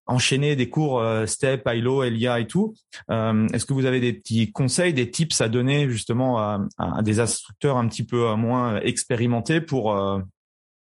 [0.05, 2.73] enchaîner des cours step, ILO, LIA et tout.
[3.11, 7.19] Est-ce que vous avez des petits conseils, des tips à donner justement à, à des
[7.19, 9.93] instructeurs un petit peu moins expérimentés pour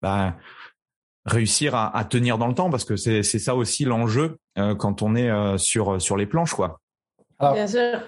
[0.02, 0.38] bah,
[1.28, 5.16] réussir à, tenir dans le temps parce que c'est ça aussi l'enjeu euh, quand on
[5.16, 6.80] est euh, sur sur les planches quoi.
[7.40, 7.56] Alors,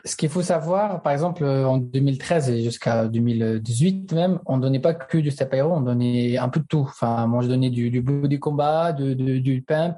[0.06, 4.80] ce qu'il faut savoir, par exemple, euh, en 2013 et jusqu'à 2018 même, on donnait
[4.80, 6.80] pas que du step aéro, on donnait un peu de tout.
[6.90, 9.98] Enfin, moi, je donnais du, du body combat, de, de, du pump,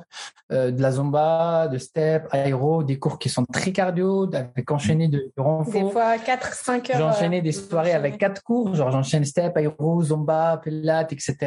[0.51, 5.07] euh, de la zumba, de step, aéro, des cours qui sont très cardio, avec enchaîné
[5.07, 5.71] de, de renfort.
[5.71, 6.97] Des fois 4, 5 heures.
[6.97, 11.37] J'enchaînais des soirées avec quatre cours, genre j'enchaîne step, aéro, zumba, pilates, etc.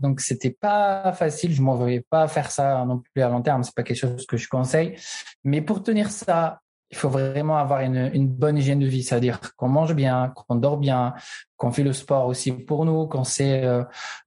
[0.00, 1.52] Donc, c'était pas facile.
[1.52, 3.64] Je m'en voyais pas faire ça non plus à long terme.
[3.64, 4.94] C'est pas quelque chose que je conseille.
[5.42, 6.60] Mais pour tenir ça
[6.92, 10.56] il faut vraiment avoir une, une bonne hygiène de vie, c'est-à-dire qu'on mange bien, qu'on
[10.56, 11.14] dort bien,
[11.56, 13.82] qu'on fait le sport aussi pour nous, qu'on sait euh,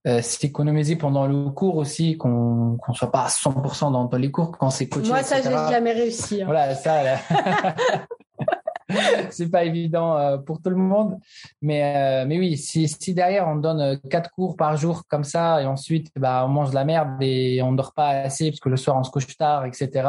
[0.06, 4.32] euh s'économiser pendant le cours aussi, qu'on qu'on soit pas à 100% dans, dans les
[4.32, 5.08] cours, quand c'est coaché.
[5.08, 6.42] Moi, ça, j'ai jamais réussi.
[6.42, 6.46] Hein.
[6.46, 7.18] Voilà, ça.
[9.30, 11.18] c'est pas évident euh, pour tout le monde.
[11.60, 15.24] Mais, euh, mais oui, si, si derrière on donne euh, quatre cours par jour comme
[15.24, 18.60] ça et ensuite bah, on mange de la merde et on dort pas assez parce
[18.60, 20.08] que le soir on se couche tard, etc.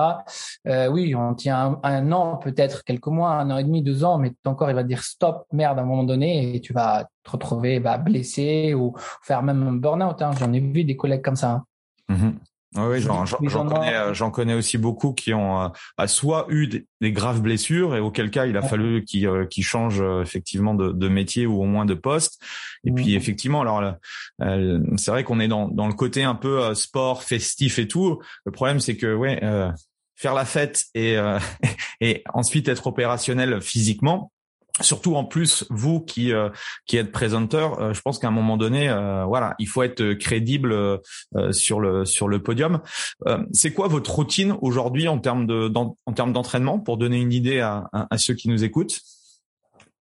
[0.89, 4.33] Oui, on tient un, an, peut-être quelques mois, un an et demi, deux ans, mais
[4.43, 7.31] ton corps il va dire stop, merde à un moment donné et tu vas te
[7.31, 10.21] retrouver bah, blessé ou faire même un burn-out.
[10.21, 10.31] Hein.
[10.39, 11.51] J'en ai vu des collègues comme ça.
[11.51, 11.65] Hein.
[12.09, 12.33] Mm-hmm.
[12.75, 13.25] Oui, j'en
[13.65, 17.95] connais, euh, j'en connais aussi beaucoup qui ont euh, bah, soit eu des, graves blessures
[17.95, 21.65] et auquel cas il a fallu qu'ils euh, changent effectivement de, de, métier ou au
[21.65, 22.41] moins de poste.
[22.83, 23.17] Et puis mmh.
[23.17, 23.95] effectivement, alors
[24.97, 28.21] c'est vrai qu'on est dans, dans le côté un peu sport festif et tout.
[28.45, 29.39] Le problème c'est que ouais,
[30.15, 31.15] faire la fête et
[32.01, 34.31] et ensuite être opérationnel physiquement,
[34.81, 36.49] Surtout en plus vous qui euh,
[36.85, 40.13] qui êtes présenteur, euh, je pense qu'à un moment donné, euh, voilà, il faut être
[40.13, 40.99] crédible
[41.51, 42.81] sur le sur le podium.
[43.51, 47.59] c'est quoi votre routine aujourd'hui en termes de en, termes d'entraînement pour donner une idée
[47.59, 48.99] à, à, ceux qui nous écoutent?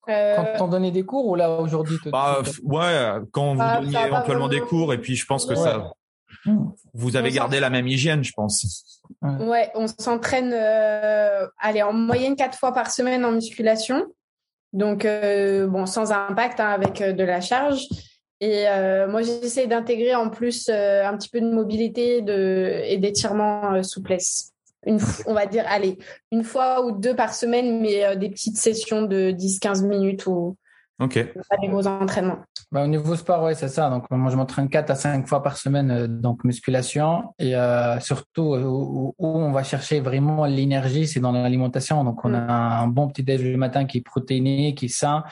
[0.07, 4.49] Quand on donnait des cours ou là aujourd'hui bah, Ouais, quand vous bah, donniez éventuellement
[4.49, 5.93] des cours et puis je pense que ça,
[6.95, 9.01] vous avez gardé la même hygiène, je pense.
[9.23, 14.05] Ouais, on s'entraîne, allez, en moyenne quatre fois par semaine en musculation.
[14.75, 17.87] Donc, euh, bon, sans impact hein, avec euh, de la charge.
[18.41, 23.83] Et euh, moi, j'essaie d'intégrer en plus un petit peu de mobilité de, et d'étirement
[23.83, 24.53] souplesse.
[24.85, 25.97] Une, on va dire, allez,
[26.31, 30.57] une fois ou deux par semaine, mais des petites sessions de 10-15 minutes ou
[31.01, 31.33] Ok.
[31.49, 32.41] Pas des gros entraînements.
[32.75, 33.89] Bah, au niveau sport, ouais, c'est ça.
[33.89, 37.33] Donc, moi, je m'entraîne 4 à 5 fois par semaine, euh, donc musculation.
[37.39, 42.03] Et euh, surtout, euh, où, on va chercher vraiment l'énergie, c'est dans l'alimentation.
[42.03, 42.35] Donc, on mm.
[42.35, 45.23] a un bon petit déj le matin qui est protéiné, qui est sain.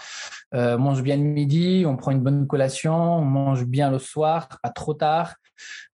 [0.55, 3.99] Euh, on mange bien le midi, on prend une bonne collation, on mange bien le
[3.99, 5.35] soir, pas trop tard.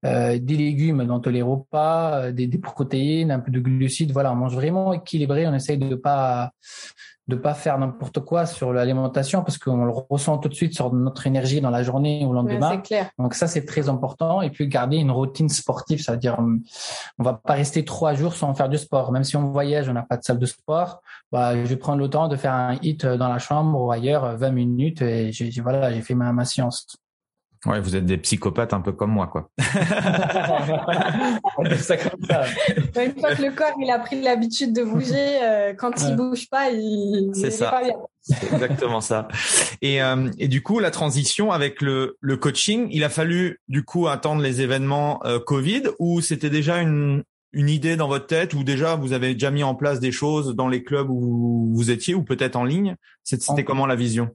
[0.04, 4.12] Euh, des légumes dans tous les repas, des, des, protéines, un peu de glucides.
[4.12, 5.46] Voilà, on mange vraiment équilibré.
[5.46, 6.52] On essaye de pas
[7.28, 10.92] de pas faire n'importe quoi sur l'alimentation parce qu'on le ressent tout de suite sur
[10.94, 12.78] notre énergie dans la journée ou le lendemain.
[12.78, 13.10] clair.
[13.18, 16.38] Donc ça c'est très important et puis garder une routine sportive, ça veut dire
[17.18, 19.12] on va pas rester trois jours sans faire du sport.
[19.12, 21.98] Même si on voyage, on n'a pas de salle de sport, bah je vais prendre
[21.98, 25.50] le temps de faire un hit dans la chambre ou ailleurs 20 minutes et j'ai
[25.60, 26.86] voilà j'ai fait ma, ma science.
[27.66, 29.50] Ouais, vous êtes des psychopathes un peu comme moi, quoi.
[31.78, 32.44] ça comme ça.
[33.02, 36.48] Une fois que le corps il a pris l'habitude de bouger, euh, quand il bouge
[36.48, 37.30] pas, il.
[37.34, 37.80] C'est ça.
[38.20, 39.26] C'est exactement ça.
[39.80, 43.84] Et, euh, et du coup, la transition avec le, le coaching, il a fallu du
[43.84, 48.54] coup attendre les événements euh, Covid ou c'était déjà une, une idée dans votre tête
[48.54, 51.90] ou déjà vous avez déjà mis en place des choses dans les clubs où vous
[51.90, 52.96] étiez ou peut-être en ligne?
[53.24, 54.30] C'était comment la vision?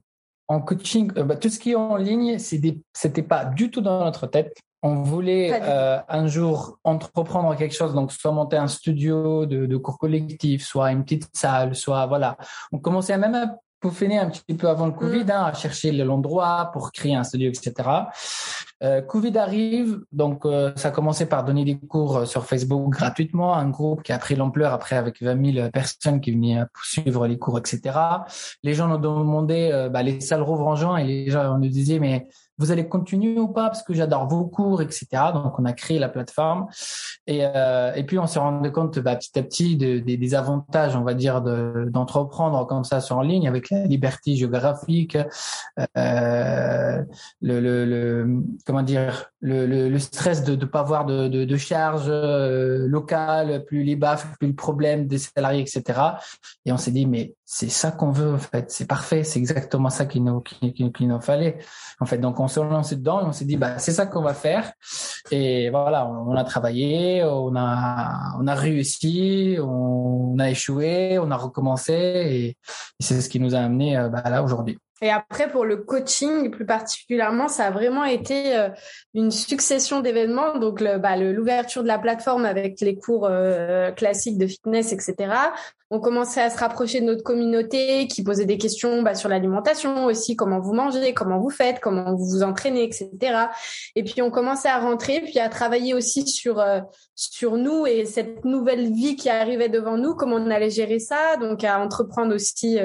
[0.48, 4.04] En coaching, euh, bah, tout ce qui est en ligne, c'était pas du tout dans
[4.04, 4.56] notre tête.
[4.82, 9.76] On voulait euh, un jour entreprendre quelque chose, donc soit monter un studio de, de
[9.78, 12.36] cours collectifs, soit une petite salle, soit voilà.
[12.70, 15.30] On commençait même à peaufiner un petit peu avant le Covid, mm.
[15.30, 17.72] hein, à chercher l'endroit pour créer un studio, etc.
[18.82, 22.90] Euh, Covid arrive, donc euh, ça a commencé par donner des cours euh, sur Facebook
[22.90, 27.26] gratuitement, un groupe qui a pris l'ampleur après avec 20 000 personnes qui venaient suivre
[27.26, 27.80] les cours, etc.
[28.62, 31.98] Les gens nous demandaient, bah, les salles rouvrent en juin et les gens nous disaient
[31.98, 32.26] mais
[32.58, 35.06] vous allez continuer ou pas parce que j'adore vos cours, etc.
[35.32, 36.66] Donc on a créé la plateforme
[37.26, 40.96] et, euh, et puis on s'est rendu compte bah, petit à petit de, des avantages,
[40.96, 45.16] on va dire, d'entreprendre comme ça sur en ligne avec la liberté géographique,
[45.78, 47.02] euh,
[47.40, 51.56] le, le, le, comment dire, le, le, stress de ne pas avoir de, de, de
[51.58, 56.00] charges euh, locales, plus les baffes, plus le problème des salariés, etc.
[56.64, 59.90] Et on s'est dit mais c'est ça qu'on veut en fait, c'est parfait, c'est exactement
[59.90, 61.58] ça qu'il nous qu'il nous fallait
[62.00, 62.16] en fait.
[62.16, 64.72] Donc on s'est lancé dedans et on s'est dit bah c'est ça qu'on va faire
[65.30, 71.36] et voilà on, a travaillé, on a on a réussi, on, a échoué, on a
[71.36, 72.56] recommencé et,
[72.98, 74.78] c'est ce qui nous a amené euh, bah, là aujourd'hui.
[75.02, 78.68] Et après, pour le coaching plus particulièrement, ça a vraiment été euh,
[79.12, 80.58] une succession d'événements.
[80.58, 85.34] Donc, bah, l'ouverture de la plateforme avec les cours euh, classiques de fitness, etc
[85.94, 90.06] on commençait à se rapprocher de notre communauté qui posait des questions bah, sur l'alimentation
[90.06, 93.10] aussi, comment vous mangez, comment vous faites, comment vous vous entraînez, etc.
[93.94, 96.80] Et puis on commençait à rentrer, puis à travailler aussi sur euh,
[97.14, 101.36] sur nous et cette nouvelle vie qui arrivait devant nous, comment on allait gérer ça,
[101.36, 102.78] donc à entreprendre aussi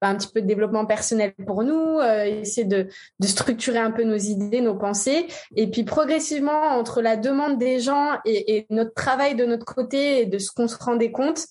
[0.00, 2.88] bah, un petit peu de développement personnel pour nous, euh, essayer de,
[3.20, 7.80] de structurer un peu nos idées, nos pensées, et puis progressivement entre la demande des
[7.80, 11.46] gens et, et notre travail de notre côté et de ce qu'on se rendait compte,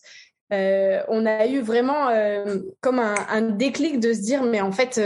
[0.52, 2.08] on a eu vraiment
[2.80, 5.02] comme un, un, déclic de se dire mais en fait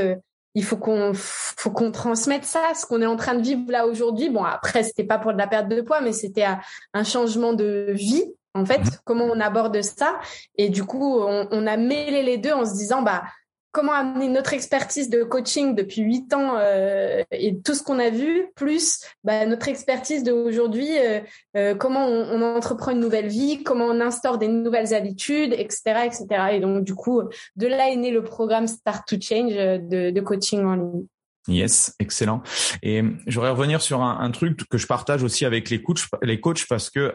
[0.54, 3.88] il faut qu'on faut qu'on transmette ça, ce qu'on est en train de vivre là
[3.88, 4.30] aujourd'hui.
[4.30, 6.46] Bon, après, c'était pas pour de la perte de poids, mais c'était
[6.94, 8.92] un changement de vie, en fait, mhm.
[9.06, 10.20] comment on aborde ça.
[10.58, 13.24] Et du coup, on, on, a mêlé les deux en se disant, bah,
[13.72, 18.10] comment amener notre expertise de coaching depuis huit ans euh, et tout ce qu'on a
[18.10, 21.20] vu, plus bah, notre expertise d'aujourd'hui, euh,
[21.56, 26.26] euh, comment on, entreprend une nouvelle vie, comment on instaure des nouvelles habitudes, etc., etc.
[26.54, 27.22] Et donc du coup,
[27.56, 31.06] de là est né le programme Start to Change de, coaching en ligne.
[31.48, 32.44] Yes, excellent.
[32.84, 36.02] Et je voudrais revenir sur un, un, truc que je partage aussi avec les coachs,
[36.22, 37.12] les coachs parce que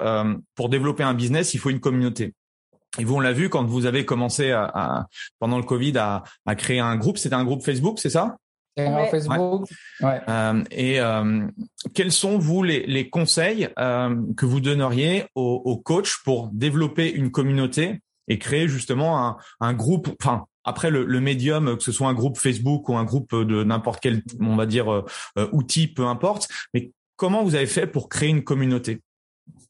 [0.55, 2.33] pour développer un business, il faut une communauté.
[2.99, 5.07] Et vous, on l'a vu quand vous avez commencé à,
[5.39, 7.19] pendant le Covid à, à créer un groupe.
[7.19, 8.37] C'était un groupe Facebook, c'est ça?
[8.77, 9.09] Ouais.
[9.09, 9.69] Facebook.
[10.01, 10.21] Ouais.
[10.29, 11.47] Euh, et euh,
[11.95, 17.13] quels sont vous les, les conseils euh, que vous donneriez aux, aux coachs pour développer
[17.13, 21.93] une communauté et créer justement un, un groupe, enfin après le, le, médium, que ce
[21.93, 25.05] soit un groupe Facebook ou un groupe de n'importe quel, on va dire, euh,
[25.53, 26.49] outil, peu importe.
[26.73, 29.03] Mais comment vous avez fait pour créer une communauté?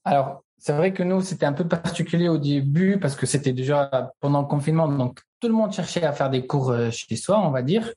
[0.05, 4.13] Alors, c'est vrai que nous, c'était un peu particulier au début parce que c'était déjà
[4.21, 7.39] pendant le confinement, donc tout le monde cherchait à faire des cours euh, chez soi,
[7.39, 7.93] on va dire.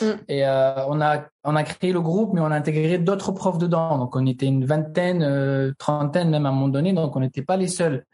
[0.00, 0.06] Mm.
[0.28, 3.58] Et euh, on a on a créé le groupe, mais on a intégré d'autres profs
[3.58, 3.98] dedans.
[3.98, 6.92] Donc on était une vingtaine, euh, trentaine même à un moment donné.
[6.92, 8.04] Donc on n'était pas les seuls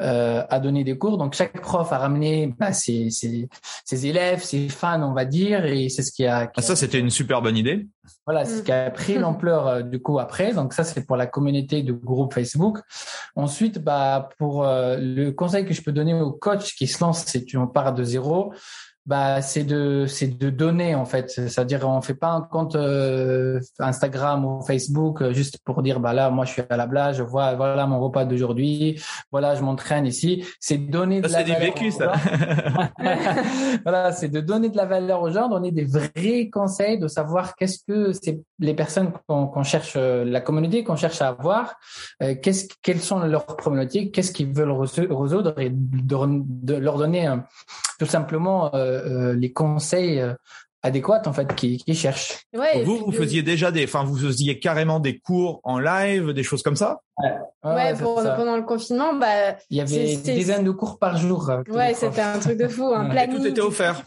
[0.00, 1.16] euh, à donner des cours.
[1.16, 3.48] Donc chaque prof a ramené bah, ses, ses,
[3.84, 6.50] ses, élèves, ses fans, on va dire, et c'est ce qui a.
[6.54, 7.86] ah, ça, c'était une super bonne idée.
[8.26, 10.52] Voilà, ce qui a pris l'ampleur euh, du coup après.
[10.52, 12.78] Donc ça, c'est pour la communauté de groupe Facebook.
[13.36, 17.24] Ensuite, bah pour euh, le conseil que je peux donner aux coachs qui se lancent,
[17.26, 18.52] c'est tu en pars de zéro
[19.06, 21.30] bah c'est de c'est de donner en fait.
[21.30, 26.12] C'est-à-dire on fait pas un compte euh, Instagram ou Facebook euh, juste pour dire bah
[26.12, 29.62] là moi je suis à la blague je vois voilà mon repas d'aujourd'hui voilà je
[29.62, 30.44] m'entraîne ici.
[30.58, 32.12] C'est donner de ça, la valeur vécu, ça.
[33.84, 37.54] voilà c'est de donner de la valeur aux gens donner des vrais conseils de savoir
[37.54, 41.76] qu'est-ce que c'est les personnes qu'on cherche euh, la communauté qu'on cherche à avoir
[42.20, 47.28] qu'est-ce quelles sont leurs problématiques qu'est-ce qu'ils veulent résoudre et de, leur donner
[47.98, 50.34] tout simplement euh, les conseils euh,
[50.82, 52.44] adéquats en fait qui, qui cherchent.
[52.54, 56.42] Ouais, vous, vous faisiez déjà des, enfin, vous faisiez carrément des cours en live, des
[56.42, 57.00] choses comme ça?
[57.18, 57.32] Ouais,
[57.64, 61.50] ouais, pendant le confinement, bah, il y avait des dizaines de cours par jour.
[61.50, 63.36] Euh, ouais, c'était un truc de fou, un planning.
[63.36, 64.02] tout était offert.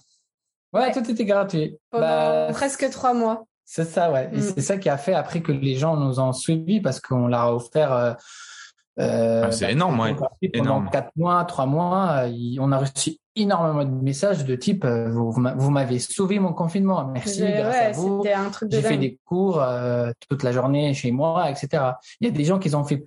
[0.72, 1.78] Ouais, tout était gratuit.
[1.90, 3.46] Pendant bah, presque trois mois.
[3.72, 4.32] C'est ça, ouais.
[4.34, 4.42] Et mm.
[4.42, 7.42] c'est ça qui a fait après que les gens nous ont suivis parce qu'on leur
[7.42, 7.94] a offert.
[7.94, 10.16] Euh, ah, c'est bah, énorme, ouais.
[10.52, 12.24] Pendant quatre mois, trois mois,
[12.60, 17.06] on a reçu énormément de messages de type euh, vous, vous m'avez sauvé mon confinement,
[17.14, 18.24] merci, grâce à vous.
[18.70, 21.84] J'ai fait des cours euh, toute la journée chez moi, etc.
[22.20, 23.04] Il y a des gens qui ont fait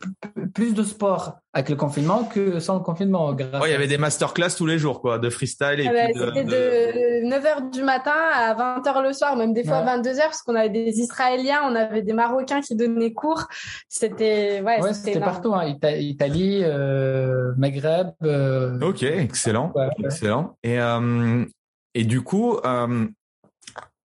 [0.55, 3.37] plus de sport avec le confinement que sans le confinement.
[3.39, 5.81] il y avait des masterclass tous les jours, quoi, de freestyle.
[5.81, 10.17] Et ah C'était de, 9h du matin à 20h le soir, même des fois 22h,
[10.17, 13.49] parce qu'on avait des Israéliens, on avait des Marocains qui donnaient cours.
[13.89, 15.77] C'était, ouais, c'était partout, hein.
[15.83, 18.09] Italie, euh, Maghreb.
[18.23, 19.73] Euh, ok, excellent,
[20.15, 20.57] excellent.
[20.63, 21.45] Et, euh,
[21.95, 23.07] et du coup, euh,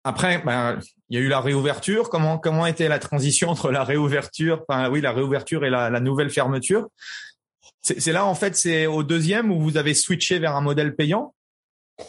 [0.03, 2.09] après, ben, il y a eu la réouverture.
[2.09, 5.99] Comment comment était la transition entre la réouverture, enfin oui, la réouverture et la, la
[5.99, 6.87] nouvelle fermeture?
[7.81, 11.33] C'est là en fait, c'est au deuxième où vous avez switché vers un modèle payant?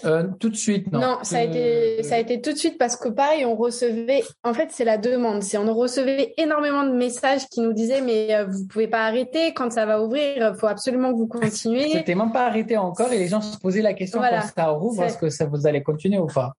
[0.05, 1.01] Euh, tout de suite, non.
[1.01, 4.23] Non, ça a été ça a été tout de suite parce que pareil, on recevait.
[4.45, 5.43] En fait, c'est la demande.
[5.43, 9.55] C'est on recevait énormément de messages qui nous disaient mais euh, vous pouvez pas arrêter
[9.55, 10.53] quand ça va ouvrir.
[10.53, 11.89] Il faut absolument que vous continuez.
[11.89, 15.05] C'était même pas arrêté encore et les gens se posaient la question quand ça rouvre,
[15.05, 16.53] est-ce que ça vous allez continuer ou pas?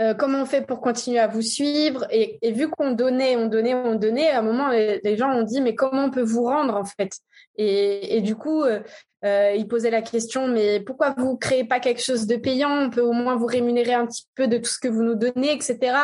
[0.00, 2.06] Euh, comment on fait pour continuer à vous suivre?
[2.10, 5.42] Et, et vu qu'on donnait, on donnait, on donnait, à un moment les, gens ont
[5.42, 7.12] dit mais comment on peut vous rendre en fait?
[7.56, 8.80] Et, et, du coup euh,
[9.24, 12.70] euh, ils posaient la question mais pourquoi vous créez pas quelque chose de payant?
[12.70, 15.14] On peut au moins vous rémunérer un petit peu de tout ce que vous nous
[15.14, 15.96] donnez, etc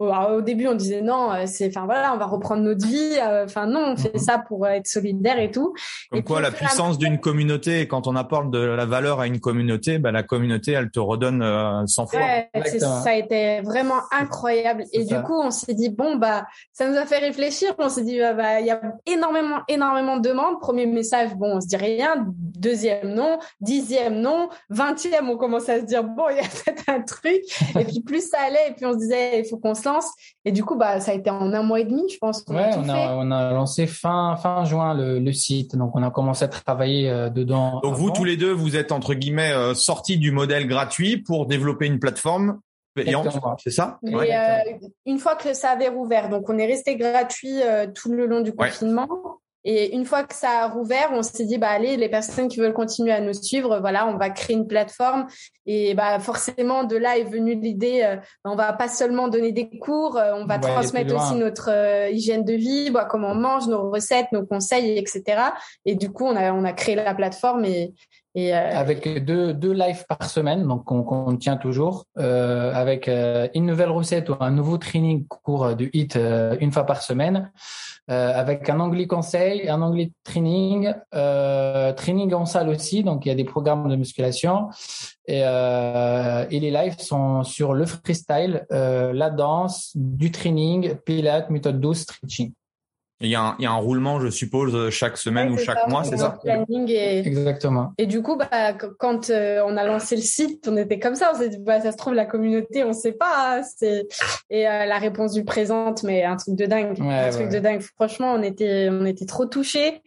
[0.00, 3.16] au début, on disait non, euh, c'est, enfin voilà, on va reprendre notre vie.
[3.44, 4.20] Enfin non, on fait mhm.
[4.20, 5.74] ça pour être solidaire et tout.
[6.10, 9.98] Comme quoi, la puissance d'une communauté, quand on apporte de la valeur à une communauté,
[9.98, 12.20] bah, la communauté, elle te redonne euh, 100 fois.
[12.78, 14.84] ça a été vraiment incroyable.
[14.92, 17.74] Et du coup, on s'est dit bon bah, ça nous a fait réfléchir.
[17.78, 20.60] On s'est dit ah, bah, il y a énormément, énormément de demandes.
[20.60, 22.26] Premier message, bon, on se dit rien.
[22.26, 26.84] Deuxième non, dixième non, vingtième, on commence à se dire bon, il y a peut-être
[26.88, 27.42] un truc.
[27.78, 29.82] et puis plus ça allait, et puis on se disait il faut qu'on se
[30.44, 32.44] et du coup, bah, ça a été en un mois et demi, je pense.
[32.48, 35.76] On ouais, a on, a, on a lancé fin, fin juin le, le, site.
[35.76, 37.80] Donc, on a commencé à travailler euh, dedans.
[37.82, 41.46] Donc, vous, tous les deux, vous êtes, entre guillemets, euh, sortis du modèle gratuit pour
[41.46, 42.60] développer une plateforme
[42.94, 43.28] payante,
[43.62, 43.98] c'est ça?
[44.02, 44.34] Ouais.
[44.34, 48.26] euh, Une fois que ça avait rouvert, donc on est resté gratuit euh, tout le
[48.26, 49.08] long du confinement.
[49.64, 52.58] Et une fois que ça a rouvert, on s'est dit bah allez, les personnes qui
[52.58, 55.26] veulent continuer à nous suivre, voilà, on va créer une plateforme.
[55.66, 59.68] Et bah forcément de là est venue l'idée, euh, on va pas seulement donner des
[59.78, 63.68] cours, euh, on va transmettre aussi notre euh, hygiène de vie, bah, comment on mange,
[63.68, 65.42] nos recettes, nos conseils, etc.
[65.84, 67.92] Et du coup, on a on a créé la plateforme et
[68.34, 73.48] et, euh, avec deux, deux lives par semaine, donc on, tient toujours, euh, avec euh,
[73.54, 77.50] une nouvelle recette ou un nouveau training cours de HIT euh, une fois par semaine,
[78.08, 83.36] avec un anglais conseil, un anglais training, training en salle aussi, donc il y a
[83.36, 84.68] des programmes de musculation.
[85.28, 92.00] Et, et les lives sont sur le freestyle, la danse, du training, pilates, méthode douce,
[92.00, 92.52] stretching.
[93.22, 95.86] Il y, a un, il y, a un, roulement, je suppose, chaque semaine ou chaque
[95.88, 97.92] mois, c'est ça et, Exactement.
[97.98, 101.32] Et du coup, bah, quand euh, on a lancé le site, on était comme ça.
[101.34, 103.58] On s'est dit, bah, ça se trouve, la communauté, on sait pas.
[103.58, 104.06] Hein, c'est
[104.48, 107.82] et euh, la réponse du présente, mais un truc de dingue, un truc de dingue.
[107.82, 110.00] Franchement, on était, on était trop touchés.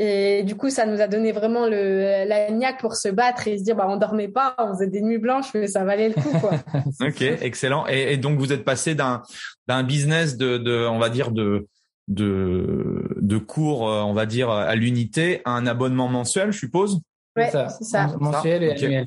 [0.00, 3.58] Et du coup, ça nous a donné vraiment le la niaque pour se battre et
[3.58, 6.14] se dire, bah, on dormait pas, on faisait des nuits blanches, mais ça valait le
[6.14, 6.52] coup, quoi.
[7.06, 7.84] ok, excellent.
[7.88, 9.22] Et, et, donc, vous êtes passé d'un
[9.66, 11.66] d'un business de, de, on va dire de
[12.08, 17.00] de, de cours, euh, on va dire, à l'unité, un abonnement mensuel, je suppose
[17.36, 18.16] Ouais, c'est ça.
[18.18, 19.06] Mensuel et annuel.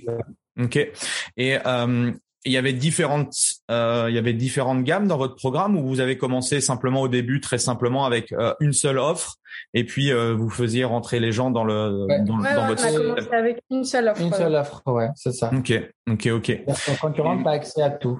[0.57, 0.77] Ok.
[1.35, 2.11] Et euh,
[2.45, 3.35] il y avait différentes,
[3.69, 7.07] euh, il y avait différentes gammes dans votre programme où vous avez commencé simplement au
[7.07, 9.35] début, très simplement avec euh, une seule offre,
[9.73, 12.83] et puis euh, vous faisiez rentrer les gens dans le dans, ouais, dans ouais, votre.
[12.83, 14.21] On a commencé avec une seule offre.
[14.21, 15.51] Une seule offre, ouais, c'est ça.
[15.53, 15.73] Ok,
[16.09, 16.65] ok, ok.
[16.65, 18.19] Parce concurrent pas accès à tout.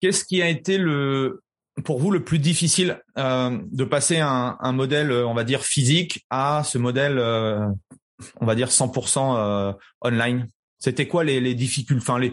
[0.00, 1.42] Qu'est-ce qui a été le
[1.84, 6.26] pour vous le plus difficile euh, de passer un, un, modèle, on va dire physique,
[6.30, 7.66] à ce modèle, euh,
[8.40, 10.48] on va dire 100% euh, online?
[10.78, 12.32] C'était quoi les, les difficultés, enfin les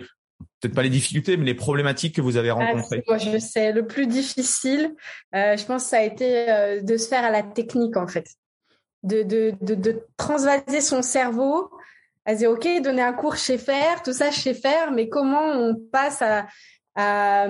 [0.60, 3.04] peut-être pas les difficultés, mais les problématiques que vous avez ah, rencontrées?
[3.08, 3.72] Moi, je sais.
[3.72, 4.96] Le plus difficile,
[5.36, 8.28] euh, je pense, ça a été euh, de se faire à la technique en fait,
[9.04, 11.70] de de de, de transvaser son cerveau.
[12.28, 15.76] À dire ok, donner un cours, chez faire, tout ça, chez faire, mais comment on
[15.76, 16.48] passe à
[16.96, 17.48] à,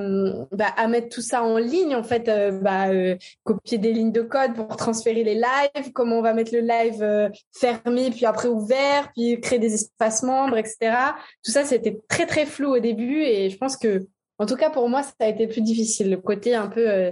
[0.52, 4.12] bah, à mettre tout ça en ligne en fait euh, bah, euh, copier des lignes
[4.12, 8.26] de code pour transférer les lives comment on va mettre le live euh, fermé puis
[8.26, 10.96] après ouvert puis créer des espaces membres etc
[11.44, 14.08] tout ça c'était très très flou au début et je pense que
[14.40, 17.12] en tout cas pour moi ça a été plus difficile le côté un peu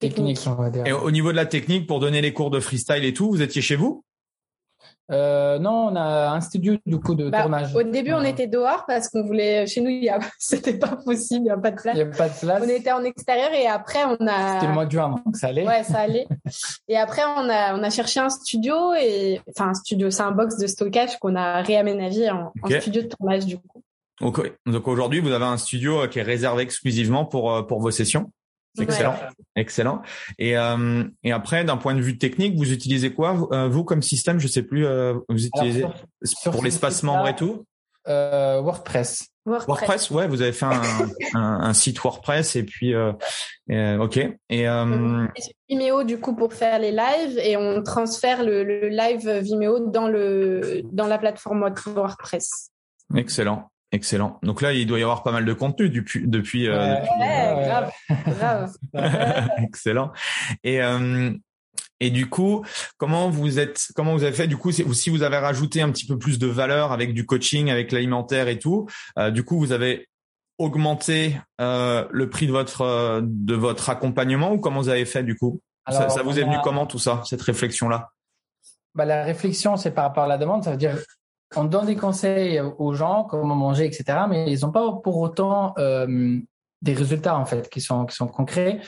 [0.00, 0.40] technique.
[0.46, 0.84] on va dire.
[0.86, 3.42] et au niveau de la technique pour donner les cours de freestyle et tout vous
[3.42, 4.04] étiez chez vous?
[5.10, 7.74] Euh, non, on a un studio du coup de bah, tournage.
[7.74, 9.66] Au début, on était dehors parce qu'on voulait.
[9.66, 10.18] Chez nous, il y a...
[10.38, 11.96] c'était pas possible, il y a pas de place.
[11.96, 12.62] Il y a pas de place.
[12.64, 14.54] On était en extérieur et après on a.
[14.54, 15.66] C'était le mois de juin, donc ça allait.
[15.66, 16.26] Ouais, ça allait.
[16.88, 20.32] et après, on a on a cherché un studio et enfin un studio, c'est un
[20.32, 22.76] box de stockage qu'on a réaménagé en, okay.
[22.76, 23.82] en, studio de tournage du coup.
[24.20, 24.52] Ok.
[24.66, 28.30] Donc aujourd'hui, vous avez un studio qui est réservé exclusivement pour euh, pour vos sessions?
[28.78, 29.28] Excellent, ouais.
[29.56, 30.02] excellent.
[30.38, 34.02] Et euh, et après, d'un point de vue technique, vous utilisez quoi vous, euh, comme
[34.02, 34.38] système?
[34.38, 34.86] Je sais plus.
[34.86, 37.64] Euh, vous utilisez Alors, sur, sur pour l'espacement et tout?
[38.08, 39.26] euh, WordPress.
[39.44, 39.66] WordPress.
[39.68, 40.80] WordPress, ouais, vous avez fait un,
[41.34, 43.12] un, un site WordPress et puis euh,
[43.98, 44.18] ok.
[44.48, 45.26] Et euh,
[45.68, 50.08] Vimeo du coup pour faire les lives et on transfère le, le live Vimeo dans
[50.08, 52.70] le dans la plateforme WordPress.
[53.16, 53.70] Excellent.
[53.92, 54.38] Excellent.
[54.42, 56.26] Donc là, il doit y avoir pas mal de contenu depuis.
[56.26, 57.90] depuis, ouais, euh, depuis ouais, grave,
[58.38, 59.50] grave.
[59.64, 60.12] Excellent.
[60.62, 61.32] Et euh,
[62.00, 62.64] et du coup,
[62.96, 66.06] comment vous êtes, comment vous avez fait du coup, si vous avez rajouté un petit
[66.06, 68.86] peu plus de valeur avec du coaching, avec l'alimentaire et tout,
[69.18, 70.08] euh, du coup, vous avez
[70.56, 75.36] augmenté euh, le prix de votre de votre accompagnement ou comment vous avez fait du
[75.36, 75.60] coup?
[75.84, 76.60] Alors, ça, ça, vous est venu a...
[76.60, 78.10] comment tout ça, cette réflexion là
[78.94, 80.64] bah, la réflexion, c'est par rapport à la demande.
[80.64, 80.98] Ça veut dire
[81.56, 84.20] on donne des conseils aux gens, comment manger, etc.
[84.28, 86.38] Mais ils n'ont pas pour autant euh,
[86.82, 88.80] des résultats en fait qui sont qui sont concrets.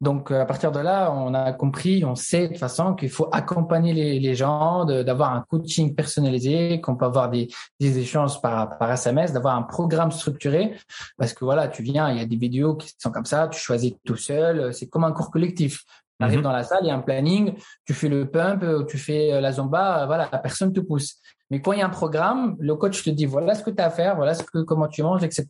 [0.00, 3.28] Donc à partir de là, on a compris, on sait de toute façon qu'il faut
[3.32, 7.48] accompagner les, les gens, d'avoir un coaching personnalisé, qu'on peut avoir des,
[7.80, 10.76] des échanges par par SMS, d'avoir un programme structuré.
[11.16, 13.58] Parce que voilà, tu viens, il y a des vidéos qui sont comme ça, tu
[13.58, 15.84] choisis tout seul, c'est comme un cours collectif.
[16.18, 17.54] Tu arrives dans la salle, il y a un planning,
[17.86, 21.18] tu fais le pump, tu fais la zumba, voilà, personne te pousse.
[21.50, 23.82] Mais quand il y a un programme, le coach te dit voilà ce que tu
[23.82, 25.46] as à faire, voilà ce que comment tu manges, etc.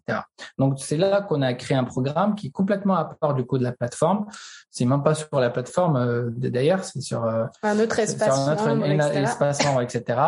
[0.59, 3.59] Donc c'est là qu'on a créé un programme qui est complètement à part du coup
[3.59, 4.27] de la plateforme.
[4.71, 8.69] C'est même pas sur la plateforme euh, d'ailleurs, c'est sur euh, un autre espace sur
[8.69, 10.21] un autre espace etc.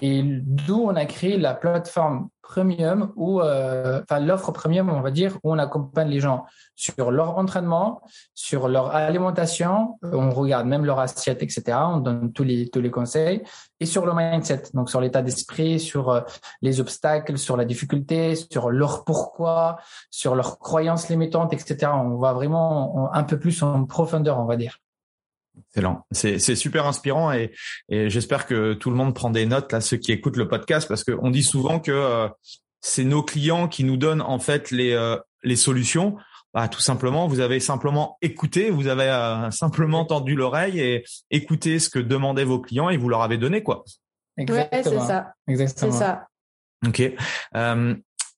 [0.00, 5.10] Et d'où on a créé la plateforme premium ou euh, enfin l'offre premium, on va
[5.10, 6.46] dire, où on accompagne les gens
[6.76, 8.00] sur leur entraînement,
[8.34, 11.78] sur leur alimentation, on regarde même leur assiette, etc.
[11.80, 13.42] On donne tous les tous les conseils
[13.80, 16.20] et sur le mindset, donc sur l'état d'esprit, sur euh,
[16.62, 19.78] les obstacles, sur la difficulté, sur leur pourquoi,
[20.10, 21.92] sur leurs croyances limitantes, etc.
[21.94, 24.78] On va vraiment un peu plus en profondeur, on va dire.
[25.68, 26.06] Excellent.
[26.10, 27.52] C'est, c'est super inspirant et,
[27.88, 30.88] et j'espère que tout le monde prend des notes là, ceux qui écoutent le podcast,
[30.88, 32.28] parce qu'on dit souvent que euh,
[32.80, 36.16] c'est nos clients qui nous donnent en fait les, euh, les solutions.
[36.54, 41.78] Bah, tout simplement, vous avez simplement écouté, vous avez euh, simplement tendu l'oreille et écouté
[41.78, 43.84] ce que demandaient vos clients et vous leur avez donné quoi.
[44.36, 44.92] Exactement.
[44.92, 45.32] Ouais, c'est ça.
[45.46, 45.92] Exactement.
[45.92, 46.26] C'est ça.
[46.86, 47.02] Ok.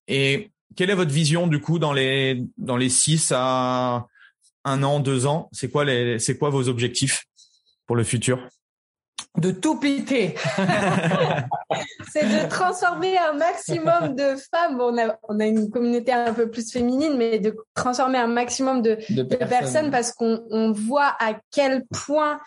[0.08, 4.06] et quelle est votre vision du coup dans les dans les six à
[4.64, 7.24] un an, deux ans C'est quoi les c'est quoi vos objectifs
[7.86, 8.48] pour le futur?
[9.38, 10.34] De tout piquer.
[12.12, 14.80] c'est de transformer un maximum de femmes.
[14.80, 18.82] On a, on a une communauté un peu plus féminine, mais de transformer un maximum
[18.82, 19.48] de, de, personnes.
[19.48, 19.90] personnes.
[19.90, 22.40] parce qu'on on voit à quel point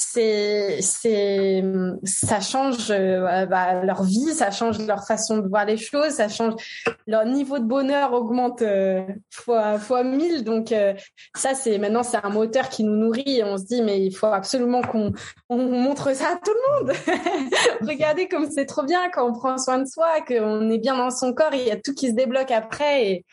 [0.00, 1.64] c'est c'est
[2.04, 6.28] ça change euh, bah, leur vie, ça change leur façon de voir les choses, ça
[6.28, 6.54] change
[7.08, 10.44] leur niveau de bonheur augmente euh, fois fois mille.
[10.44, 10.94] Donc euh,
[11.34, 14.14] ça c'est maintenant c'est un moteur qui nous nourrit et on se dit mais il
[14.14, 15.12] faut absolument qu'on
[15.48, 16.96] on montre ça à tout le monde.
[17.80, 21.10] Regardez comme c'est trop bien quand on prend soin de soi, qu'on est bien dans
[21.10, 23.24] son corps, il y a tout qui se débloque après et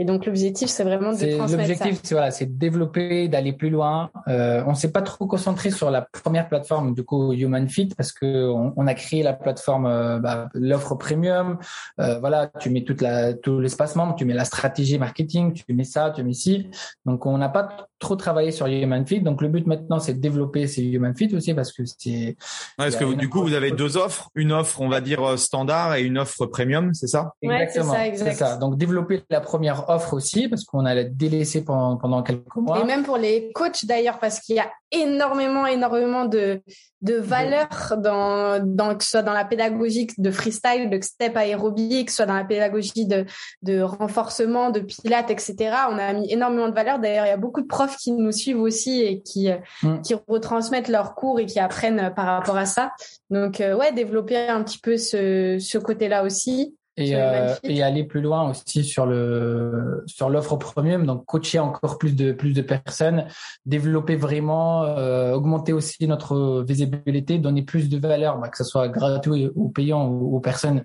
[0.00, 3.68] et donc l'objectif, c'est vraiment de transmettre L'objectif, c'est voilà, c'est de développer, d'aller plus
[3.68, 4.10] loin.
[4.28, 8.12] Euh, on s'est pas trop concentré sur la première plateforme, du coup Human Fit, parce
[8.12, 11.58] que on, on a créé la plateforme, euh, bah, l'offre premium.
[12.00, 15.64] Euh, voilà, tu mets toute la tout l'espace membre, tu mets la stratégie marketing, tu
[15.74, 16.70] mets ça, tu mets ci.
[17.04, 19.20] Donc on n'a pas trop travaillé sur Human Fit.
[19.20, 22.36] Donc le but maintenant, c'est de développer ces Human Fit aussi, parce que c'est.
[22.78, 25.36] Ouais, est-ce que du coup vous avez deux offres, une offre, on va dire euh,
[25.36, 27.32] standard, et une offre premium, c'est ça?
[27.42, 27.94] Exactement.
[28.14, 28.56] C'est ça, ça.
[28.56, 32.80] Donc développer la première offre aussi parce qu'on a délaissé pendant, pendant quelques mois.
[32.80, 36.62] Et même pour les coachs d'ailleurs parce qu'il y a énormément, énormément de,
[37.02, 42.06] de valeur dans, dans, que ce soit dans la pédagogie de freestyle, de step aérobique,
[42.06, 43.26] que ce soit dans la pédagogie de,
[43.62, 45.56] de renforcement, de pilates, etc.
[45.90, 46.98] On a mis énormément de valeur.
[46.98, 49.50] D'ailleurs, il y a beaucoup de profs qui nous suivent aussi et qui,
[49.82, 50.00] mm.
[50.02, 52.92] qui retransmettent leurs cours et qui apprennent par rapport à ça.
[53.30, 58.02] Donc, euh, ouais, développer un petit peu ce, ce côté-là aussi et, euh, et aller
[58.02, 61.06] plus loin aussi sur le sur l'offre premium.
[61.06, 63.26] Donc coacher encore plus de plus de personnes
[63.66, 68.88] développer vraiment euh, augmenter aussi notre visibilité donner plus de valeur bah, que ce soit
[68.88, 70.84] gratuit ou payant aux, personnes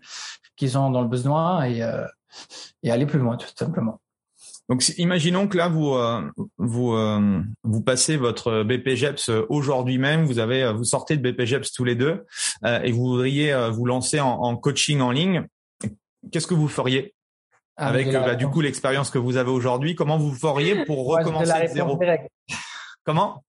[0.55, 2.05] qui sont dans le besoin et euh,
[2.84, 3.99] et aller plus loin tout simplement.
[4.70, 6.22] Donc, imaginons que là, vous euh,
[6.57, 10.24] vous euh, vous passez votre BPGEPS aujourd'hui même.
[10.24, 12.24] Vous avez vous sortez de BPGEPS tous les deux
[12.84, 15.47] et vous voudriez vous lancer en, en coaching en ligne
[16.32, 17.13] qu'est-ce que vous feriez
[17.76, 19.95] ah, avec euh, bah, du coup l'expérience que vous avez aujourd'hui?
[19.95, 21.99] Comment vous feriez pour recommencer de zéro?
[23.03, 23.43] Comment?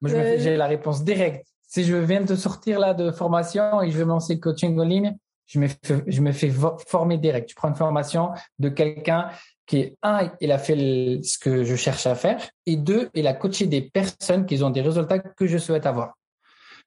[0.00, 1.46] Moi, j'ai la réponse directe.
[1.66, 4.84] Si je viens de sortir là de formation et je vais me lancer coaching en
[4.84, 5.16] ligne,
[5.46, 6.52] je me fais, je me fais
[6.86, 7.50] former direct.
[7.50, 9.30] Je prends une formation de quelqu'un
[9.66, 13.34] qui, un, il a fait ce que je cherche à faire, et deux, il a
[13.34, 16.14] coaché des personnes qui ont des résultats que je souhaite avoir.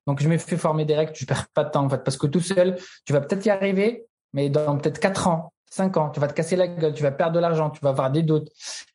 [0.08, 2.26] Donc, je me fais former direct, je perds pas de temps, en fait, parce que
[2.26, 6.20] tout seul, tu vas peut-être y arriver, mais dans peut-être quatre ans, cinq ans, tu
[6.20, 8.50] vas te casser la gueule, tu vas perdre de l'argent, tu vas avoir des doutes.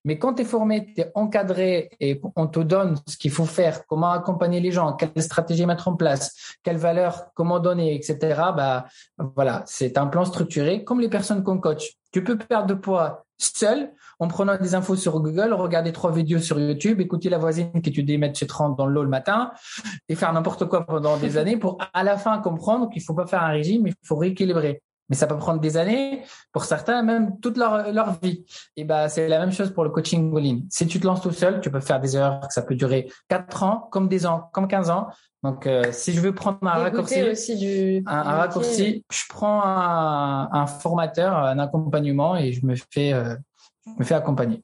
[0.04, 3.46] Mais quand tu es formé, tu es encadré et on te donne ce qu'il faut
[3.46, 8.18] faire, comment accompagner les gens, quelle stratégie mettre en place, quelle valeur, comment donner, etc.
[8.54, 8.86] Bah
[9.34, 11.94] voilà, c'est un plan structuré comme les personnes qu'on coach.
[12.12, 16.38] Tu peux perdre de poids seul en prenant des infos sur Google, regarder trois vidéos
[16.38, 19.08] sur YouTube, écouter la voisine qui tu dis mettre chez 30 dans le lot le
[19.08, 19.52] matin
[20.08, 23.26] et faire n'importe quoi pendant des années pour à la fin comprendre qu'il faut pas
[23.26, 27.38] faire un régime, il faut rééquilibrer mais ça peut prendre des années, pour certains même
[27.40, 28.44] toute leur, leur vie.
[28.76, 30.64] Et ben c'est la même chose pour le coaching en ligne.
[30.70, 33.10] Si tu te lances tout seul, tu peux faire des erreurs que ça peut durer
[33.28, 35.08] 4 ans, comme des ans, comme 15 ans.
[35.42, 40.48] Donc euh, si je veux prendre un raccourci, aussi du, un, raccourci, je prends un,
[40.50, 43.36] un, formateur, un accompagnement et je me fais euh,
[43.86, 44.62] je me fais accompagner.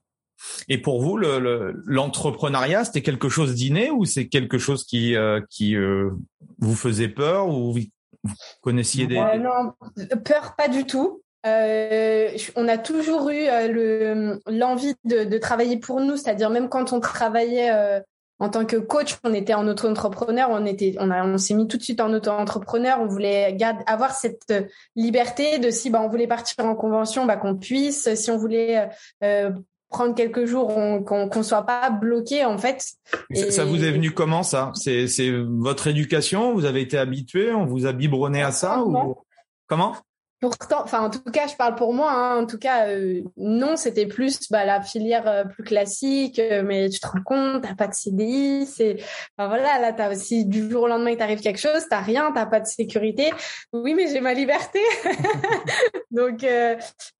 [0.68, 5.40] Et pour vous, l'entrepreneuriat, le, c'était quelque chose d'inné ou c'est quelque chose qui, euh,
[5.50, 6.10] qui euh,
[6.58, 7.74] vous faisait peur ou
[8.24, 9.16] vous connaissiez des...
[9.16, 9.72] Euh, non,
[10.24, 11.22] peur pas du tout.
[11.44, 16.92] Euh, on a toujours eu euh, le l'envie de, travailler pour nous, c'est-à-dire même quand
[16.92, 17.70] on travaillait
[18.38, 21.68] en tant que coach, on était en auto-entrepreneur, on était, on a, on s'est mis
[21.68, 22.98] tout de suite en auto-entrepreneur.
[23.00, 23.56] On voulait
[23.86, 24.52] avoir cette
[24.96, 28.12] liberté de si bah on voulait partir en convention, bah qu'on puisse.
[28.14, 28.88] Si on voulait
[29.92, 30.74] prendre quelques jours,
[31.06, 32.84] qu'on qu'on soit pas bloqué en fait.
[33.50, 34.72] Ça vous est venu comment ça?
[34.74, 36.52] C'est c'est votre éducation?
[36.54, 37.52] Vous avez été habitué?
[37.52, 39.14] On vous a biberonné à ça ou
[39.68, 39.94] comment?
[40.42, 42.10] Pourtant, enfin en tout cas, je parle pour moi.
[42.10, 46.40] Hein, en tout cas, euh, non, c'était plus bah, la filière euh, plus classique.
[46.40, 48.66] Euh, mais tu te rends compte, t'as pas de CDI.
[48.66, 48.96] C'est,
[49.38, 52.32] enfin, voilà, là, t'as aussi du jour au lendemain, il t'arrive quelque chose, t'as rien,
[52.34, 53.32] t'as pas de sécurité.
[53.72, 54.80] Oui, mais j'ai ma liberté.
[56.10, 56.44] Donc,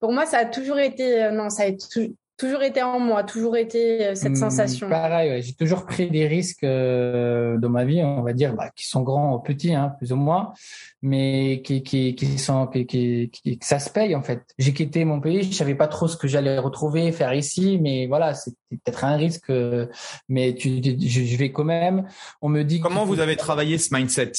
[0.01, 3.57] pour moi, ça a toujours été, non, ça a été toujours été en moi, toujours
[3.57, 4.89] été euh, cette hmm, sensation.
[4.89, 8.87] Pareil, j'ai toujours pris des risques euh, dans ma vie, on va dire, bah, qui
[8.87, 10.53] sont grands ou petits, hein, plus ou moins,
[11.01, 14.43] mais qui, qui, qui sont, qui, qui, qui, ça se paye en fait.
[14.57, 18.07] J'ai quitté mon pays, je savais pas trop ce que j'allais retrouver, faire ici, mais
[18.07, 19.87] voilà, c'était peut-être un risque, euh,
[20.27, 22.07] mais tu, je, vais quand même.
[22.41, 22.79] On me dit.
[22.79, 24.31] Comment vous avez travaillé ce mindset?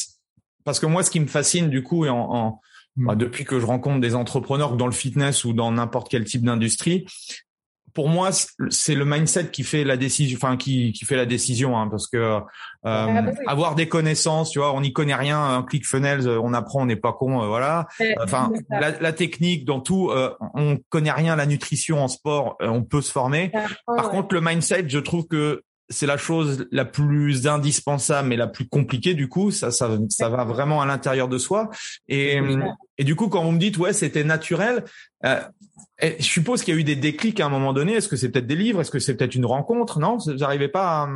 [0.64, 2.60] Parce que moi, ce qui me fascine du coup, en, en
[2.96, 3.06] hmm.
[3.06, 6.42] bah, depuis que je rencontre des entrepreneurs dans le fitness ou dans n'importe quel type
[6.42, 7.06] d'industrie,
[7.94, 8.30] pour moi,
[8.70, 12.08] c'est le mindset qui fait la décision, enfin qui, qui fait la décision, hein, parce
[12.08, 12.40] que euh,
[12.82, 16.52] ah, bah avoir des connaissances, tu vois, on n'y connaît rien, un click funnels, on
[16.52, 17.86] apprend, on n'est pas con, euh, voilà.
[18.20, 22.68] Enfin, la, la, technique dans tout, euh, on connaît rien, la nutrition en sport, euh,
[22.68, 23.52] on peut se former.
[23.86, 28.46] Par contre, le mindset, je trouve que c'est la chose la plus indispensable mais la
[28.46, 31.68] plus compliquée du coup ça ça ça va vraiment à l'intérieur de soi.
[32.08, 32.40] Et
[32.98, 34.84] et du coup quand vous me dites ouais c'était naturel
[35.24, 35.40] euh,
[36.02, 38.28] je suppose qu'il y a eu des déclics à un moment donné est-ce que c'est
[38.30, 38.80] peut-être des livres?
[38.80, 40.00] Est-ce que c'est peut-être une rencontre?
[40.00, 40.16] Non?
[40.18, 41.08] Vous n'arrivez pas à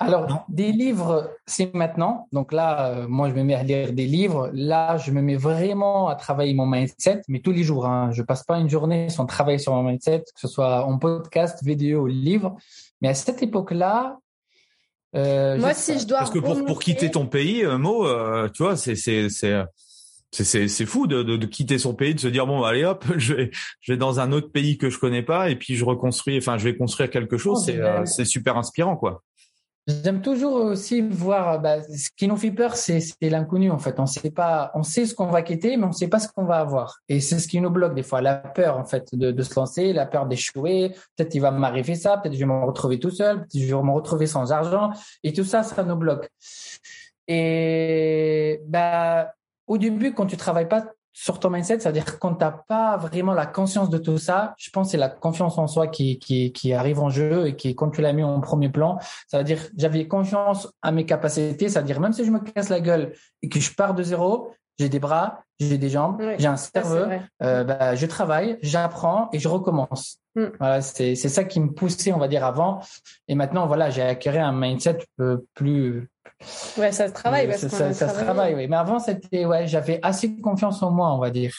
[0.00, 2.28] alors, des livres, c'est maintenant.
[2.30, 4.50] Donc là, euh, moi, je me mets à lire des livres.
[4.52, 7.86] Là, je me mets vraiment à travailler mon mindset, mais tous les jours.
[7.86, 8.10] Hein.
[8.12, 11.64] Je passe pas une journée sans travailler sur mon mindset, que ce soit en podcast,
[11.64, 12.56] vidéo ou livre.
[13.00, 14.18] Mais à cette époque-là,
[15.14, 18.48] euh, moi, si je dois parce que pour, pour quitter ton pays, euh, Mo, euh,
[18.48, 18.94] tu vois, c'est
[20.32, 22.84] c'est c'est c'est fou de, de, de, quitter son pays, de se dire bon allez
[22.84, 25.76] hop, je vais je vais dans un autre pays que je connais pas et puis
[25.76, 27.58] je reconstruis, enfin je vais construire quelque chose.
[27.60, 29.22] Oh, c'est euh, c'est super inspirant quoi.
[29.88, 31.60] J'aime toujours aussi voir.
[31.60, 33.98] Bah, ce qui nous fait peur, c'est l'inconnu en fait.
[33.98, 36.44] On sait pas, on sait ce qu'on va quitter, mais on sait pas ce qu'on
[36.44, 37.00] va avoir.
[37.08, 38.20] Et c'est ce qui nous bloque des fois.
[38.20, 40.94] La peur en fait de, de se lancer, la peur d'échouer.
[41.16, 43.82] Peut-être il va m'arriver ça, peut-être je vais me retrouver tout seul, peut-être je vais
[43.82, 44.92] me retrouver sans argent.
[45.24, 46.30] Et tout ça, ça nous bloque.
[47.26, 49.32] Et bah
[49.66, 53.46] au début, quand tu travailles pas sur ton mindset, c'est-à-dire quand t'as pas vraiment la
[53.46, 56.72] conscience de tout ça, je pense que c'est la confiance en soi qui, qui, qui
[56.72, 58.98] arrive en jeu et qui, quand tu l'as mis en premier plan,
[59.28, 62.80] ça veut dire j'avais confiance à mes capacités, c'est-à-dire même si je me casse la
[62.80, 66.56] gueule et que je pars de zéro, j'ai des bras, j'ai des jambes, j'ai un
[66.56, 67.04] cerveau,
[67.42, 70.21] euh, bah, je travaille, j'apprends et je recommence.
[70.34, 70.46] Mm.
[70.58, 72.80] Voilà, c'est c'est ça qui me poussait, on va dire avant,
[73.28, 74.98] et maintenant voilà, j'ai acquis un mindset
[75.54, 76.08] plus
[76.76, 77.48] Ouais, ça se travaille.
[77.48, 78.66] Parce ça, ça, se travaille, oui.
[78.68, 81.54] Mais avant, c'était, ouais, j'avais assez confiance en moi, on va dire.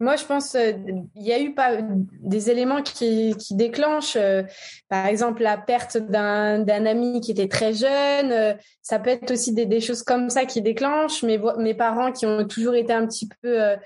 [0.00, 0.72] Moi, je pense euh,
[1.14, 1.78] il y a eu pas
[2.20, 4.42] des éléments qui, qui déclenchent, euh,
[4.88, 8.32] par exemple la perte d'un ami qui était très jeune.
[8.32, 11.22] Euh, ça peut être aussi des, des, choses comme ça qui déclenchent.
[11.22, 13.76] Mes mes parents qui ont toujours été un petit peu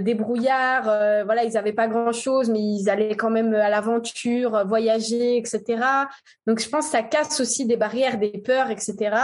[0.00, 5.36] débrouillards, voilà, ils avaient pas grand chose, mais ils allaient quand même à l'aventure, voyager,
[5.36, 5.84] etc.
[6.46, 9.14] Donc, je pense que ça casse aussi des barrières, des peurs, etc.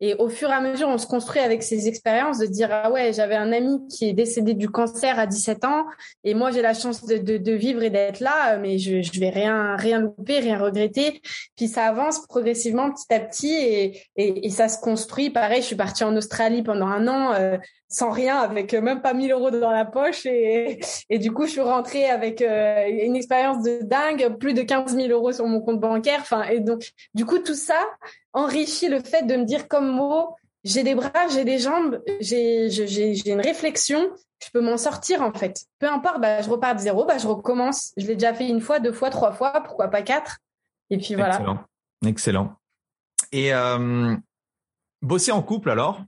[0.00, 2.90] Et au fur et à mesure, on se construit avec ces expériences de dire ah
[2.90, 5.84] ouais, j'avais un ami qui est décédé du cancer à 17 ans
[6.24, 9.20] et moi j'ai la chance de, de, de vivre et d'être là, mais je, je
[9.20, 11.20] vais rien rien louper, rien regretter.
[11.56, 15.30] Puis ça avance progressivement petit à petit et, et, et ça se construit.
[15.30, 17.34] Pareil, je suis partie en Australie pendant un an.
[17.34, 17.58] Euh,
[17.92, 20.24] sans rien, avec même pas 1000 euros dans la poche.
[20.26, 20.80] Et,
[21.10, 24.96] et du coup, je suis rentrée avec euh, une expérience de dingue, plus de 15
[24.96, 26.20] 000 euros sur mon compte bancaire.
[26.20, 27.78] Enfin, et donc, du coup, tout ça
[28.32, 30.34] enrichit le fait de me dire comme mot,
[30.64, 34.10] j'ai des bras, j'ai des jambes, j'ai, une réflexion,
[34.42, 35.66] je peux m'en sortir en fait.
[35.78, 37.92] Peu importe, bah, je repars de zéro, bah, je recommence.
[37.96, 40.38] Je l'ai déjà fait une fois, deux fois, trois fois, pourquoi pas quatre?
[40.90, 41.34] Et puis voilà.
[41.34, 41.64] Excellent.
[42.06, 42.56] Excellent.
[43.32, 44.16] Et euh,
[45.00, 46.02] bosser en couple alors?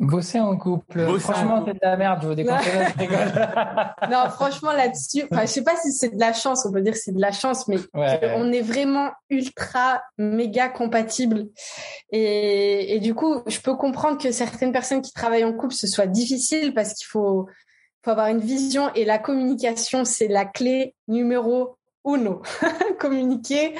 [0.00, 1.18] Bosser en couple.
[1.18, 2.86] franchement, c'est de la merde, je vous déconseille,
[4.10, 6.92] non, franchement, là-dessus, enfin, je sais pas si c'est de la chance, on peut dire
[6.92, 11.46] que c'est de la chance, mais on est vraiment ultra, méga compatibles.
[12.12, 15.86] Et, et du coup, je peux comprendre que certaines personnes qui travaillent en couple, ce
[15.86, 17.48] soit difficile parce qu'il faut,
[18.04, 21.77] faut avoir une vision et la communication, c'est la clé numéro
[22.08, 22.42] uno,
[22.98, 23.74] communiquer.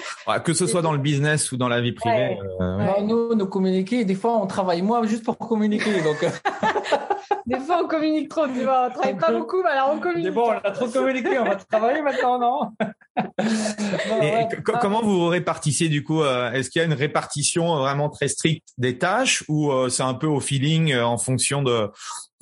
[0.45, 2.39] que ce soit dans le business ou dans la vie privée.
[2.61, 6.03] Euh, nous, nous communiquer, des fois on travaille moins juste pour communiquer.
[6.03, 6.23] Donc...
[6.23, 6.29] Euh.
[7.47, 8.89] des fois on communique trop, tu vois.
[8.89, 10.33] On travaille pas beaucoup, mais alors on communique.
[10.33, 12.73] bon, on a trop communiqué, on va travailler maintenant, non?
[14.81, 18.29] Comment vous vous répartissez du coup euh, Est-ce qu'il y a une répartition vraiment très
[18.29, 21.91] stricte des tâches ou c'est un peu au feeling en fonction de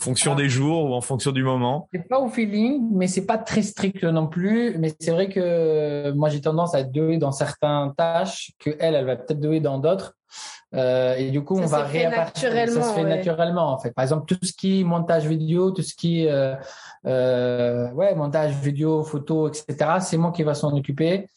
[0.01, 3.39] fonction des jours ou en fonction du moment C'est pas au feeling, mais c'est pas
[3.39, 4.77] très strict non plus.
[4.79, 8.95] Mais c'est vrai que moi j'ai tendance à être doué dans certaines tâches que elle,
[8.95, 10.15] elle va peut-être douer dans d'autres.
[10.75, 12.51] Euh, et du coup, on va répartir.
[12.51, 13.93] Ça se fait naturellement en fait.
[13.93, 16.55] Par exemple, tout ce qui est montage vidéo, tout ce qui est euh,
[17.07, 19.99] euh, ouais montage vidéo, photo, etc.
[20.01, 21.29] C'est moi qui va s'en occuper.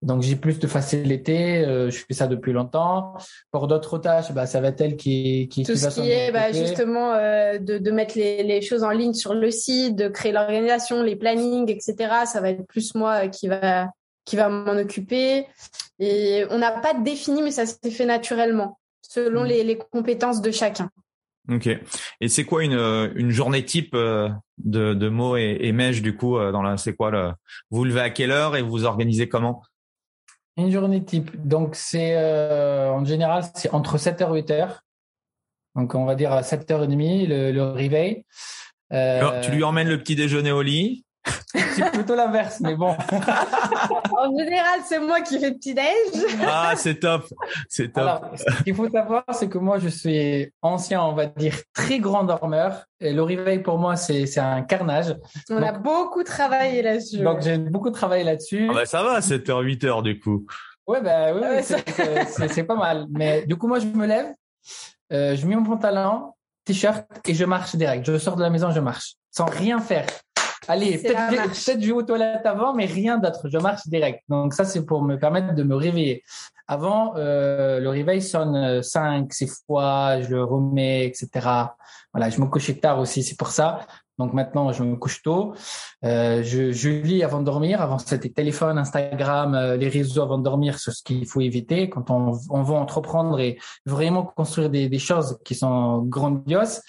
[0.00, 3.14] Donc j'ai plus de facilité, euh, je fais ça depuis longtemps.
[3.50, 6.30] Pour d'autres tâches, bah ça va être elle qui qui tout qui ce qui est
[6.30, 10.06] bah, justement euh, de, de mettre les, les choses en ligne sur le site, de
[10.06, 11.94] créer l'organisation, les plannings, etc.
[12.26, 13.88] Ça va être plus moi qui va
[14.24, 15.46] qui va m'en occuper.
[15.98, 19.46] Et on n'a pas défini, mais ça s'est fait naturellement, selon mmh.
[19.48, 20.90] les, compétences de chacun.
[21.50, 21.68] Ok.
[22.20, 22.78] Et c'est quoi une,
[23.16, 24.30] une journée type de,
[24.94, 27.32] de Mo et, et Mèche du coup dans la c'est quoi le
[27.70, 29.62] vous levez à quelle heure et vous organisez comment?
[30.58, 31.30] Une journée type.
[31.46, 34.80] Donc c'est en général c'est entre 7h et 8h.
[35.76, 38.24] Donc on va dire à 7h30 le, le réveil.
[38.90, 41.04] Alors, tu lui emmènes le petit déjeuner au lit
[41.54, 42.90] c'est plutôt l'inverse, mais bon.
[44.18, 45.86] en général, c'est moi qui fais petit déj.
[46.46, 47.24] ah, c'est top,
[47.68, 48.02] c'est top.
[48.02, 51.98] Alors, ce qu'il faut savoir, c'est que moi, je suis ancien, on va dire très
[51.98, 52.84] grand dormeur.
[53.00, 55.16] Et le réveil pour moi, c'est c'est un carnage.
[55.50, 57.18] On a beaucoup travaillé là-dessus.
[57.18, 58.68] Donc j'ai beaucoup travaillé là-dessus.
[58.70, 60.46] Ah bah ça va, 7h, 8h du coup.
[60.86, 63.06] Ouais, bah oui, c'est pas mal.
[63.10, 64.34] Mais du coup, moi, je me lève,
[65.12, 66.32] euh, je mets mon pantalon,
[66.64, 68.04] t-shirt et je marche direct.
[68.06, 70.06] Je sors de la maison, je marche sans rien faire.
[70.68, 73.48] Allez, peut-être peut je vais aux toilettes avant, mais rien d'autre.
[73.48, 74.22] Je marche direct.
[74.28, 76.22] Donc ça, c'est pour me permettre de me réveiller.
[76.66, 81.28] Avant, euh, le réveil sonne euh, cinq, six fois, je le remets, etc.
[82.12, 83.80] Voilà, je me couchais tard aussi, c'est pour ça.
[84.18, 85.54] Donc maintenant, je me couche tôt.
[86.04, 87.80] Euh, je, je, lis avant de dormir.
[87.80, 91.88] Avant, c'était téléphone, Instagram, euh, les réseaux avant de dormir, c'est ce qu'il faut éviter
[91.88, 96.80] quand on, on veut entreprendre et vraiment construire des, des, choses qui sont grandioses.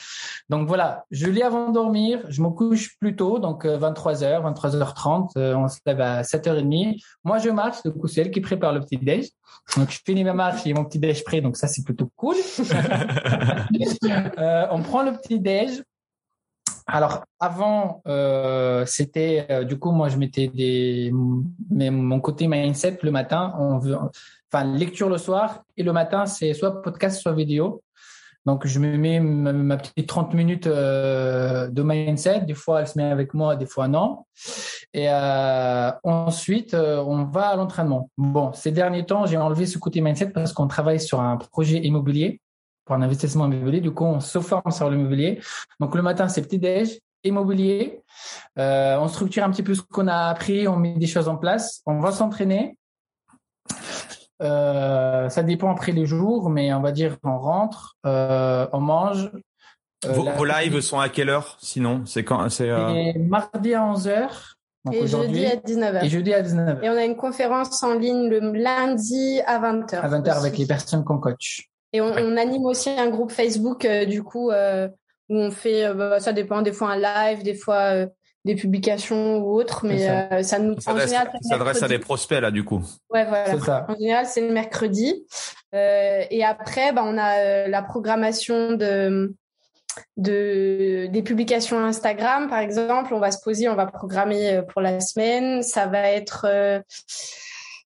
[0.50, 2.22] Donc voilà, je lis avant de dormir.
[2.30, 5.38] Je me couche plus tôt, donc 23h, 23h30.
[5.56, 7.02] on se lève à 7h30.
[7.24, 7.84] Moi, je marche.
[7.84, 9.30] Du c'est elle qui prépare le petit déj.
[9.78, 11.42] Donc, je finis ma marche, et mon petit déj prêt.
[11.42, 12.36] Donc ça, c'est plutôt cool.
[14.38, 15.84] euh, on prend le petit déj.
[16.92, 21.14] Alors avant, euh, c'était euh, du coup moi je mettais des
[21.70, 23.96] mais mon côté mindset le matin, on veut,
[24.52, 27.84] enfin lecture le soir et le matin c'est soit podcast soit vidéo.
[28.46, 32.42] Donc je me mets ma, petite 30 minutes euh, de mindset.
[32.42, 34.26] Des fois elle se met avec moi, des fois non.
[34.94, 35.08] Et
[36.04, 38.10] ensuite on va à l'entraînement.
[38.18, 41.78] Bon, ces derniers temps j'ai enlevé ce côté mindset parce qu'on travaille sur un projet
[41.78, 42.42] immobilier
[42.90, 43.82] pour un investissement immobilier.
[43.82, 45.40] Du coup, on se forme sur l'immobilier.
[45.80, 48.02] Donc, le matin, c'est petit-déj, immobilier.
[48.58, 51.38] Euh, on structure un petit peu ce qu'on a appris, on met des choses en
[51.38, 51.84] place.
[51.86, 52.80] On va s'entraîner.
[54.42, 59.30] Euh, ça dépend après les jours, mais on va dire on rentre, euh, on mange.
[60.06, 62.02] Euh, vos, lives sont à quelle heure sinon?
[62.08, 62.72] C'est quand C'est
[63.20, 64.30] mardi à 11h.
[64.92, 66.06] et jeudi à 19h.
[66.06, 66.84] Et jeudi à 19h.
[66.84, 70.00] Et on a une conférence en ligne le lundi à 20h.
[70.00, 71.69] À 20h avec les personnes qu'on coach.
[71.94, 74.88] Et on, on, anime aussi un groupe Facebook, euh, du coup, euh,
[75.30, 78.06] où on fait, euh, bah, ça dépend, des fois un live, des fois
[78.46, 80.44] des publications ou autres, mais ça.
[80.44, 80.60] ça.
[80.60, 80.96] nous ça
[81.42, 82.82] s'adresse à des prospects là, du coup.
[83.10, 83.60] Ouais, voilà.
[83.60, 83.86] Ça.
[83.90, 85.26] En général, c'est le mercredi.
[85.74, 89.36] et après, bah, on a la programmation de
[90.16, 95.02] de des publications Instagram par exemple on va se poser on va programmer pour la
[95.02, 96.46] semaine ça va être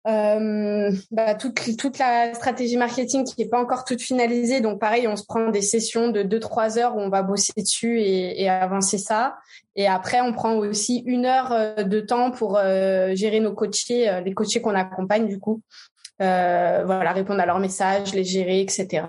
[0.10, 4.62] euh, bah, toute, toute la stratégie marketing qui n'est pas encore toute finalisée.
[4.62, 8.02] Donc pareil, on se prend des sessions de 2-3 heures où on va bosser dessus
[8.02, 9.36] et, et, avancer ça.
[9.76, 14.10] Et après, on prend aussi une heure euh, de temps pour euh, gérer nos coachés,
[14.10, 15.62] euh, les coachés qu'on accompagne du coup.
[16.22, 19.06] Euh, voilà, répondre à leurs messages, les gérer, etc.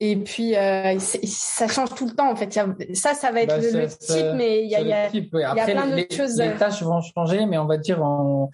[0.00, 2.52] Et puis, euh, ça change tout le temps, en fait.
[2.94, 5.64] Ça, ça va être bah, le, type, mais il y a, y a, y a
[5.64, 6.38] plein d'autres choses.
[6.38, 8.48] Les tâches vont changer, mais on va dire, on,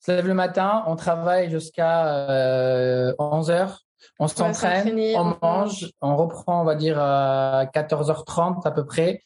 [0.00, 3.84] se lève le matin, on travaille jusqu'à euh, 11 heures,
[4.18, 9.22] on s'entraîne, on mange, on reprend, on va dire, à 14h30 à peu près.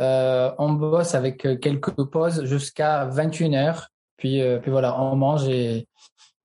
[0.00, 3.88] Euh, on bosse avec quelques pauses jusqu'à 21 heures.
[4.16, 5.88] Puis, euh, puis voilà, on mange et,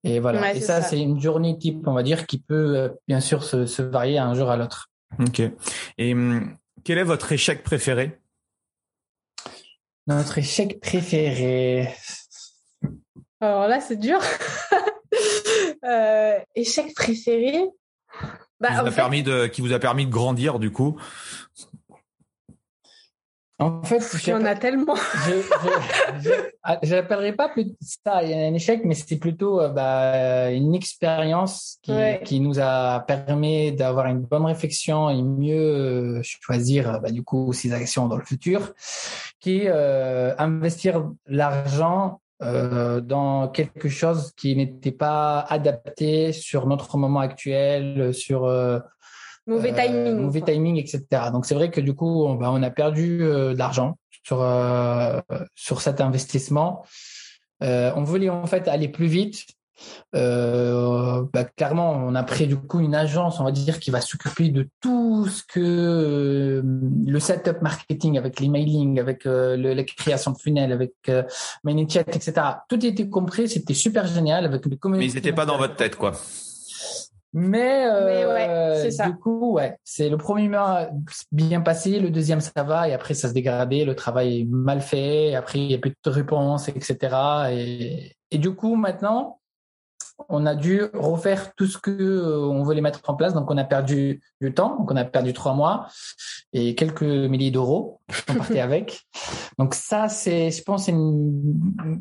[0.03, 0.53] et voilà.
[0.53, 3.65] et ça, c'est une journée type, on va dire, qui peut euh, bien sûr se,
[3.65, 4.89] se varier un jour à l'autre.
[5.19, 5.41] Ok.
[5.97, 8.19] Et hum, quel est votre échec préféré?
[10.07, 11.93] Notre échec préféré,
[13.41, 14.19] alors là, c'est dur.
[15.85, 17.65] euh, échec préféré
[18.59, 20.99] bah, qui, vous a permis de, qui vous a permis de grandir, du coup
[23.61, 24.95] en fait, il y en a tellement.
[26.83, 27.65] je n'appellerai pas plus
[28.05, 31.91] ça un échec, mais c'était plutôt euh, bah, une expérience qui,
[32.23, 37.51] qui, nous a permis d'avoir une bonne réflexion et mieux euh, choisir bah, du coup
[37.51, 38.73] ses actions dans le futur,
[39.41, 47.19] qui euh, investir l'argent euh, dans quelque chose qui n'était pas adapté sur notre moment
[47.19, 48.79] actuel, sur euh,
[49.45, 51.05] mauvais euh, timing, mauvais timing, etc.
[51.33, 54.45] Donc c'est vrai que du coup, on, bah, on a perdu de l'argent sur
[55.55, 56.85] sur cet investissement.
[57.61, 59.45] on voulait en fait aller plus vite
[60.15, 64.01] euh, bah, clairement, on a pris du coup une agence, on va dire, qui va
[64.01, 66.61] s'occuper de tout ce que euh,
[67.05, 71.23] le setup marketing, avec l'emailing, avec euh, la création de funnel, avec euh,
[71.63, 72.33] ManyChat, etc.
[72.67, 75.95] Tout était compris, c'était super génial avec les Mais ils n'étaient pas dans votre tête,
[75.95, 76.13] quoi.
[77.31, 80.89] Mais, euh, du coup, ouais, c'est le premier mois
[81.31, 84.81] bien passé, le deuxième ça va, et après ça se dégradait, le travail est mal
[84.81, 86.97] fait, après il n'y a plus de réponses, etc.
[87.51, 89.38] Et, et du coup, maintenant,
[90.27, 93.33] on a dû refaire tout ce que euh, on voulait mettre en place.
[93.33, 94.77] Donc, on a perdu du temps.
[94.77, 95.87] Donc, on a perdu trois mois
[96.53, 98.01] et quelques milliers d'euros.
[98.29, 99.03] On partait avec.
[99.57, 101.41] Donc, ça, c'est, je pense, c'est une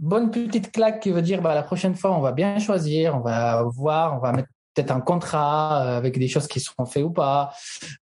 [0.00, 3.20] bonne petite claque qui veut dire, bah, la prochaine fois, on va bien choisir, on
[3.20, 4.48] va voir, on va mettre
[4.78, 7.52] peut-être un contrat euh, avec des choses qui seront faites ou pas.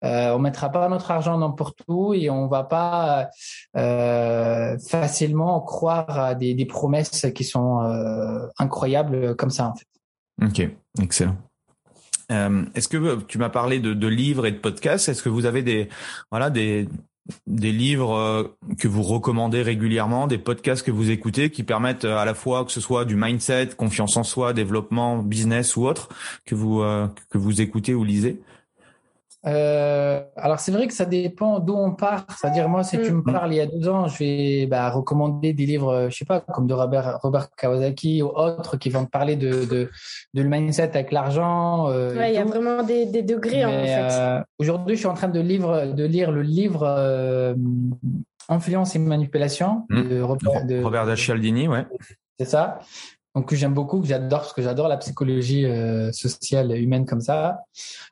[0.04, 3.30] Euh, on mettra pas notre argent n'importe où et on va pas
[3.76, 9.86] euh, facilement croire à des, des promesses qui sont euh, incroyables comme ça en fait.
[10.42, 10.68] Ok,
[11.00, 11.36] excellent.
[12.32, 15.08] Euh, est-ce que tu m'as parlé de, livres et de podcasts?
[15.08, 15.88] Est-ce que vous avez des
[16.30, 16.88] voilà des
[17.46, 18.44] des livres euh,
[18.78, 22.64] que vous recommandez régulièrement, des podcasts que vous écoutez qui permettent euh, à la fois
[22.64, 26.08] que ce soit du mindset, confiance en soi, développement, business ou autre
[26.44, 26.84] que vous
[27.30, 28.40] que vous écoutez ou lisez?
[29.46, 32.26] Euh, alors c'est vrai que ça dépend d'où on part.
[32.36, 33.32] C'est-à-dire moi, si tu me mm.
[33.32, 36.40] parles il y a deux ans, je vais bah, recommander des livres, je sais pas,
[36.40, 39.90] comme de Robert, Robert Kawasaki ou autres qui vont te parler de de,
[40.34, 41.88] de le mindset avec l'argent.
[41.90, 44.08] Euh, ouais, il y a vraiment des, des degrés en fait.
[44.12, 47.54] Euh, aujourd'hui, je suis en train de, livre, de lire le livre euh,
[48.48, 50.08] Influence et manipulation mm.
[50.08, 51.84] de Robert, de, Robert Cialdini, ouais.
[52.38, 52.80] C'est ça
[53.36, 57.20] donc que j'aime beaucoup, que j'adore, parce que j'adore la psychologie euh, sociale humaine comme
[57.20, 57.64] ça.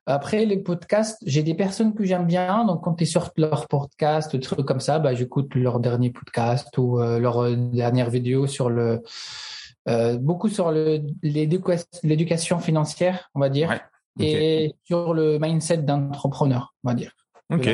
[0.05, 4.39] Après les podcasts, j'ai des personnes que j'aime bien, donc quand ils sortent leur podcast,
[4.39, 8.69] trucs comme ça, bah j'écoute leur dernier podcast ou euh, leur euh, dernière vidéo sur
[8.69, 9.03] le
[9.89, 13.81] euh, beaucoup sur le l'éducation financière, on va dire,
[14.21, 17.13] et sur le mindset d'entrepreneur, on va dire,
[17.51, 17.67] ok,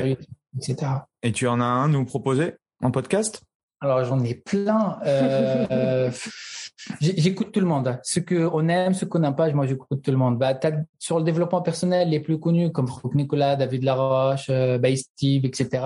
[0.57, 0.77] etc.
[1.25, 3.43] Et tu en as un à nous proposer en podcast?
[3.81, 5.01] Alors j'en ai plein.
[7.01, 7.99] J'écoute tout le monde.
[8.03, 10.39] Ce qu'on aime, ce qu'on n'aime pas, moi j'écoute tout le monde.
[10.39, 10.59] Bah,
[10.99, 15.45] sur le développement personnel, les plus connus comme Franck Nicolas, David Laroche, euh, bah, Steve,
[15.45, 15.85] etc.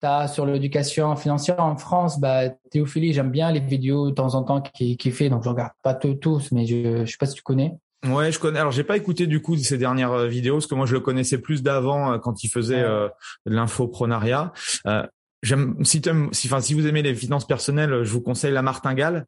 [0.00, 4.42] T'as sur l'éducation financière en France, bah, Théophilie, j'aime bien les vidéos de temps en
[4.42, 7.34] temps qu'il qui fait, donc je regarde pas tous, mais je, je sais pas si
[7.34, 7.76] tu connais.
[8.06, 8.58] Ouais, je connais.
[8.58, 11.00] Alors, j'ai pas écouté du coup ces dernières euh, vidéos parce que moi je le
[11.00, 13.08] connaissais plus d'avant euh, quand il faisait euh,
[13.44, 14.52] l'infoprenariat.
[14.86, 15.06] Euh,
[15.42, 16.00] j'aime si,
[16.32, 19.26] si, enfin, si vous aimez les finances personnelles, je vous conseille la martingale.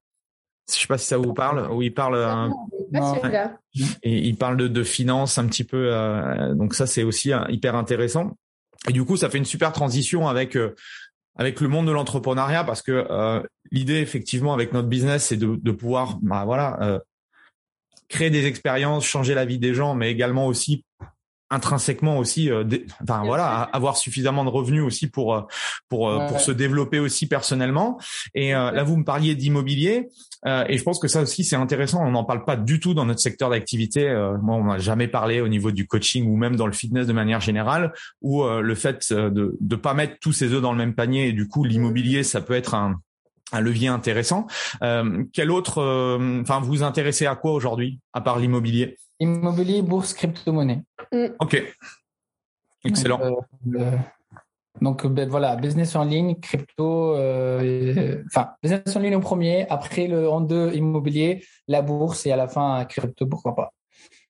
[0.68, 1.70] Je sais pas si ça vous parle.
[1.72, 2.16] Où il parle.
[2.16, 2.50] Un...
[4.02, 5.90] Et il parle de, de finances un petit peu.
[5.92, 8.36] Euh, donc ça, c'est aussi euh, hyper intéressant.
[8.88, 10.74] Et du coup, ça fait une super transition avec euh,
[11.36, 15.56] avec le monde de l'entrepreneuriat parce que euh, l'idée, effectivement, avec notre business, c'est de,
[15.56, 17.00] de pouvoir, bah voilà,
[18.08, 20.84] créer des expériences, changer la vie des gens, mais également aussi
[21.52, 22.64] intrinsèquement aussi euh,
[23.02, 25.42] enfin voilà avoir suffisamment de revenus aussi pour euh,
[25.88, 27.98] pour euh, pour se développer aussi personnellement.
[28.34, 30.08] Et là vous me parliez d'immobilier
[30.46, 32.04] et je pense que ça aussi c'est intéressant.
[32.04, 34.08] On n'en parle pas du tout dans notre secteur d'activité
[34.42, 37.12] moi on n'a jamais parlé au niveau du coaching ou même dans le fitness de
[37.12, 37.92] manière générale
[38.22, 41.32] où le fait de de pas mettre tous ses œufs dans le même panier et
[41.32, 43.00] du coup l'immobilier ça peut être un
[43.54, 44.46] un levier intéressant.
[44.82, 45.82] Euh, quel autre,
[46.40, 48.96] enfin, vous vous intéressez à quoi aujourd'hui, à part l'immobilier?
[49.22, 50.82] Immobilier, bourse, crypto-monnaie.
[51.12, 51.26] Mm.
[51.38, 51.62] Ok.
[52.84, 53.20] Excellent.
[54.80, 59.68] donc, euh, ben, voilà, business en ligne, crypto, euh, enfin, business en ligne au premier,
[59.70, 63.72] après le en deux, immobilier, la bourse et à la fin, crypto, pourquoi pas.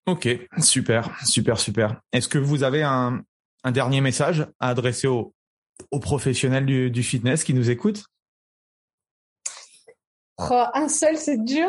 [0.06, 0.28] Ok,
[0.58, 2.02] super, super, super.
[2.12, 3.22] Est-ce que vous avez un,
[3.70, 5.32] dernier message à adresser aux,
[6.02, 8.04] professionnels du, du fitness qui nous écoutent?
[10.38, 11.68] Oh, un seul, c'est dur.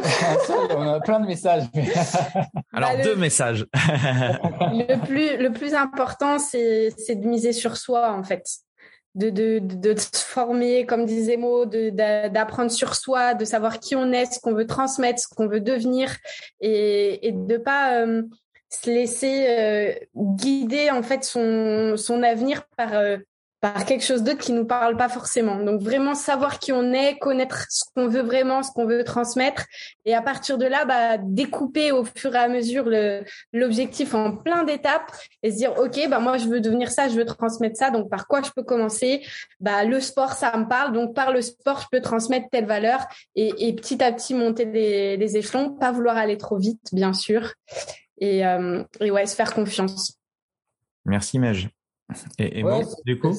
[0.71, 1.63] on a plein de messages.
[2.73, 3.65] Alors, bah, deux messages.
[3.73, 8.43] le, plus, le plus important, c'est de miser sur soi, en fait.
[9.15, 14.11] De, de, de, se former, comme disait Mo, d'apprendre sur soi, de savoir qui on
[14.11, 16.15] est, ce qu'on veut transmettre, ce qu'on veut devenir,
[16.61, 18.23] et, et de pas euh,
[18.69, 23.17] se laisser euh, guider en fait son, son avenir par euh,
[23.63, 25.63] par quelque chose d'autre qui nous parle pas forcément.
[25.63, 29.63] Donc vraiment savoir qui on est, connaître ce qu'on veut vraiment, ce qu'on veut transmettre,
[30.03, 32.89] et à partir de là, bah, découper au fur et à mesure
[33.53, 35.09] l'objectif en plein d'étapes
[35.43, 38.09] et se dire ok, bah moi je veux devenir ça, je veux transmettre ça, donc
[38.09, 39.25] par quoi je peux commencer?
[39.61, 43.07] Bah le sport ça me parle, donc par le sport je peux transmettre telle valeur
[43.37, 47.13] et, et petit à petit monter les, les, échelons, pas vouloir aller trop vite bien
[47.13, 47.53] sûr,
[48.17, 50.19] et, euh, et ouais se faire confiance.
[51.05, 51.69] Merci Maj.
[52.39, 52.63] Et,
[53.05, 53.33] du coup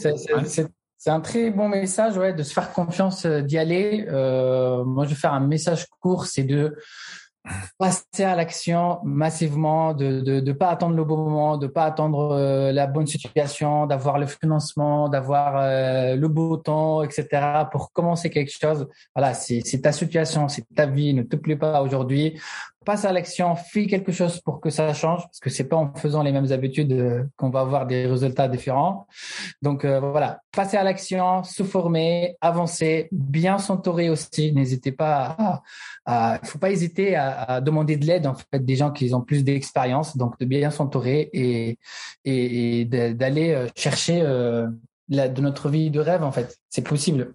[1.04, 4.06] c'est un très bon message, ouais, de se faire confiance, euh, d'y aller.
[4.08, 6.74] Euh, moi, je vais faire un message court, c'est de
[7.78, 12.32] passer à l'action massivement, de de de pas attendre le bon moment, de pas attendre
[12.32, 17.28] euh, la bonne situation, d'avoir le financement, d'avoir euh, le beau temps, etc.
[17.70, 18.88] pour commencer quelque chose.
[19.14, 22.40] Voilà, c'est c'est ta situation, c'est ta vie, ne te plaît pas aujourd'hui,
[22.84, 25.94] passe à l'action, fais quelque chose pour que ça change, parce que c'est pas en
[25.94, 29.06] faisant les mêmes habitudes euh, qu'on va avoir des résultats différents.
[29.62, 34.52] Donc voilà, passer à l'action, se former, avancer, bien s'entourer aussi.
[34.52, 35.62] N'hésitez pas
[36.42, 40.16] faut pas hésiter à demander de l'aide en fait des gens qui ont plus d'expérience,
[40.16, 41.30] donc de bien s'entourer
[42.24, 44.68] et, d'aller euh, chercher euh,
[45.08, 46.58] la, de notre vie de rêve en fait.
[46.70, 47.34] C'est possible.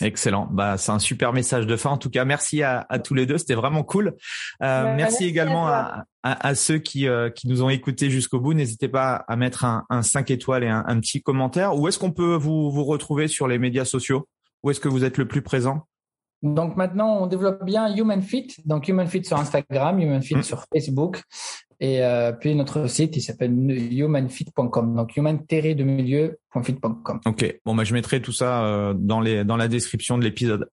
[0.00, 0.48] Excellent.
[0.50, 1.90] Bah, c'est un super message de fin.
[1.90, 3.38] En tout cas, merci à, à tous les deux.
[3.38, 4.14] C'était vraiment cool.
[4.62, 8.54] Euh, merci, également à, à, à, ceux qui, euh, qui nous ont écoutés jusqu'au bout.
[8.54, 11.76] N'hésitez pas à mettre un, un 5 étoiles et un, un petit commentaire.
[11.76, 14.28] Où est-ce qu'on peut vous, vous retrouver sur les médias sociaux?
[14.62, 15.86] Où est-ce que vous êtes le plus présent?
[16.42, 18.48] Donc maintenant, on développe bien Human Fit.
[18.64, 20.42] Donc Human Fit sur Instagram, Human Fit mm.
[20.42, 21.22] sur Facebook.
[21.80, 24.96] Et euh, puis notre site, il s'appelle humanfit.com.
[24.96, 27.20] Donc human de milieu.fit.com.
[27.26, 27.60] Ok.
[27.64, 30.70] Bon, bah, je mettrai tout ça euh, dans les dans la description de l'épisode.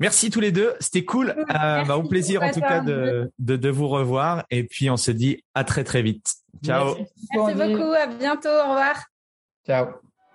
[0.00, 1.30] Merci tous les deux, c'était cool.
[1.30, 4.44] Euh, bah, au plaisir en tout cas de, de, de vous revoir.
[4.50, 6.26] Et puis on se dit à très très vite.
[6.64, 6.96] Ciao.
[7.32, 7.92] Merci beaucoup.
[7.92, 8.48] À bientôt.
[8.48, 9.04] Au revoir.
[9.64, 10.03] Ciao.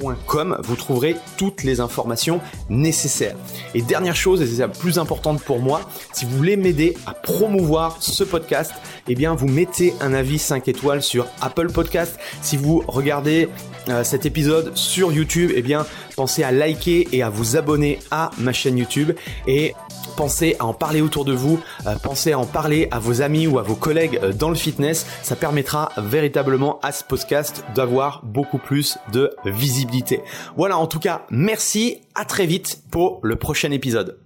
[0.00, 3.36] Vous trouverez toutes les informations nécessaires.
[3.74, 5.80] Et dernière chose, et c'est la plus importante pour moi,
[6.12, 8.72] si vous voulez m'aider à promouvoir ce podcast,
[9.08, 12.18] eh bien vous mettez un avis 5 étoiles sur Apple Podcast.
[12.42, 13.48] Si vous regardez
[13.88, 15.86] euh, cet épisode sur YouTube, eh bien
[16.18, 19.12] pensez à liker et à vous abonner à ma chaîne YouTube
[19.46, 19.72] et
[20.16, 23.46] pensez à en parler autour de vous, euh, pensez à en parler à vos amis
[23.46, 28.24] ou à vos collègues euh, dans le fitness, ça permettra véritablement à ce podcast d'avoir
[28.24, 30.20] beaucoup plus de visibilité.
[30.56, 34.18] Voilà, en tout cas, merci, à très vite pour le prochain épisode.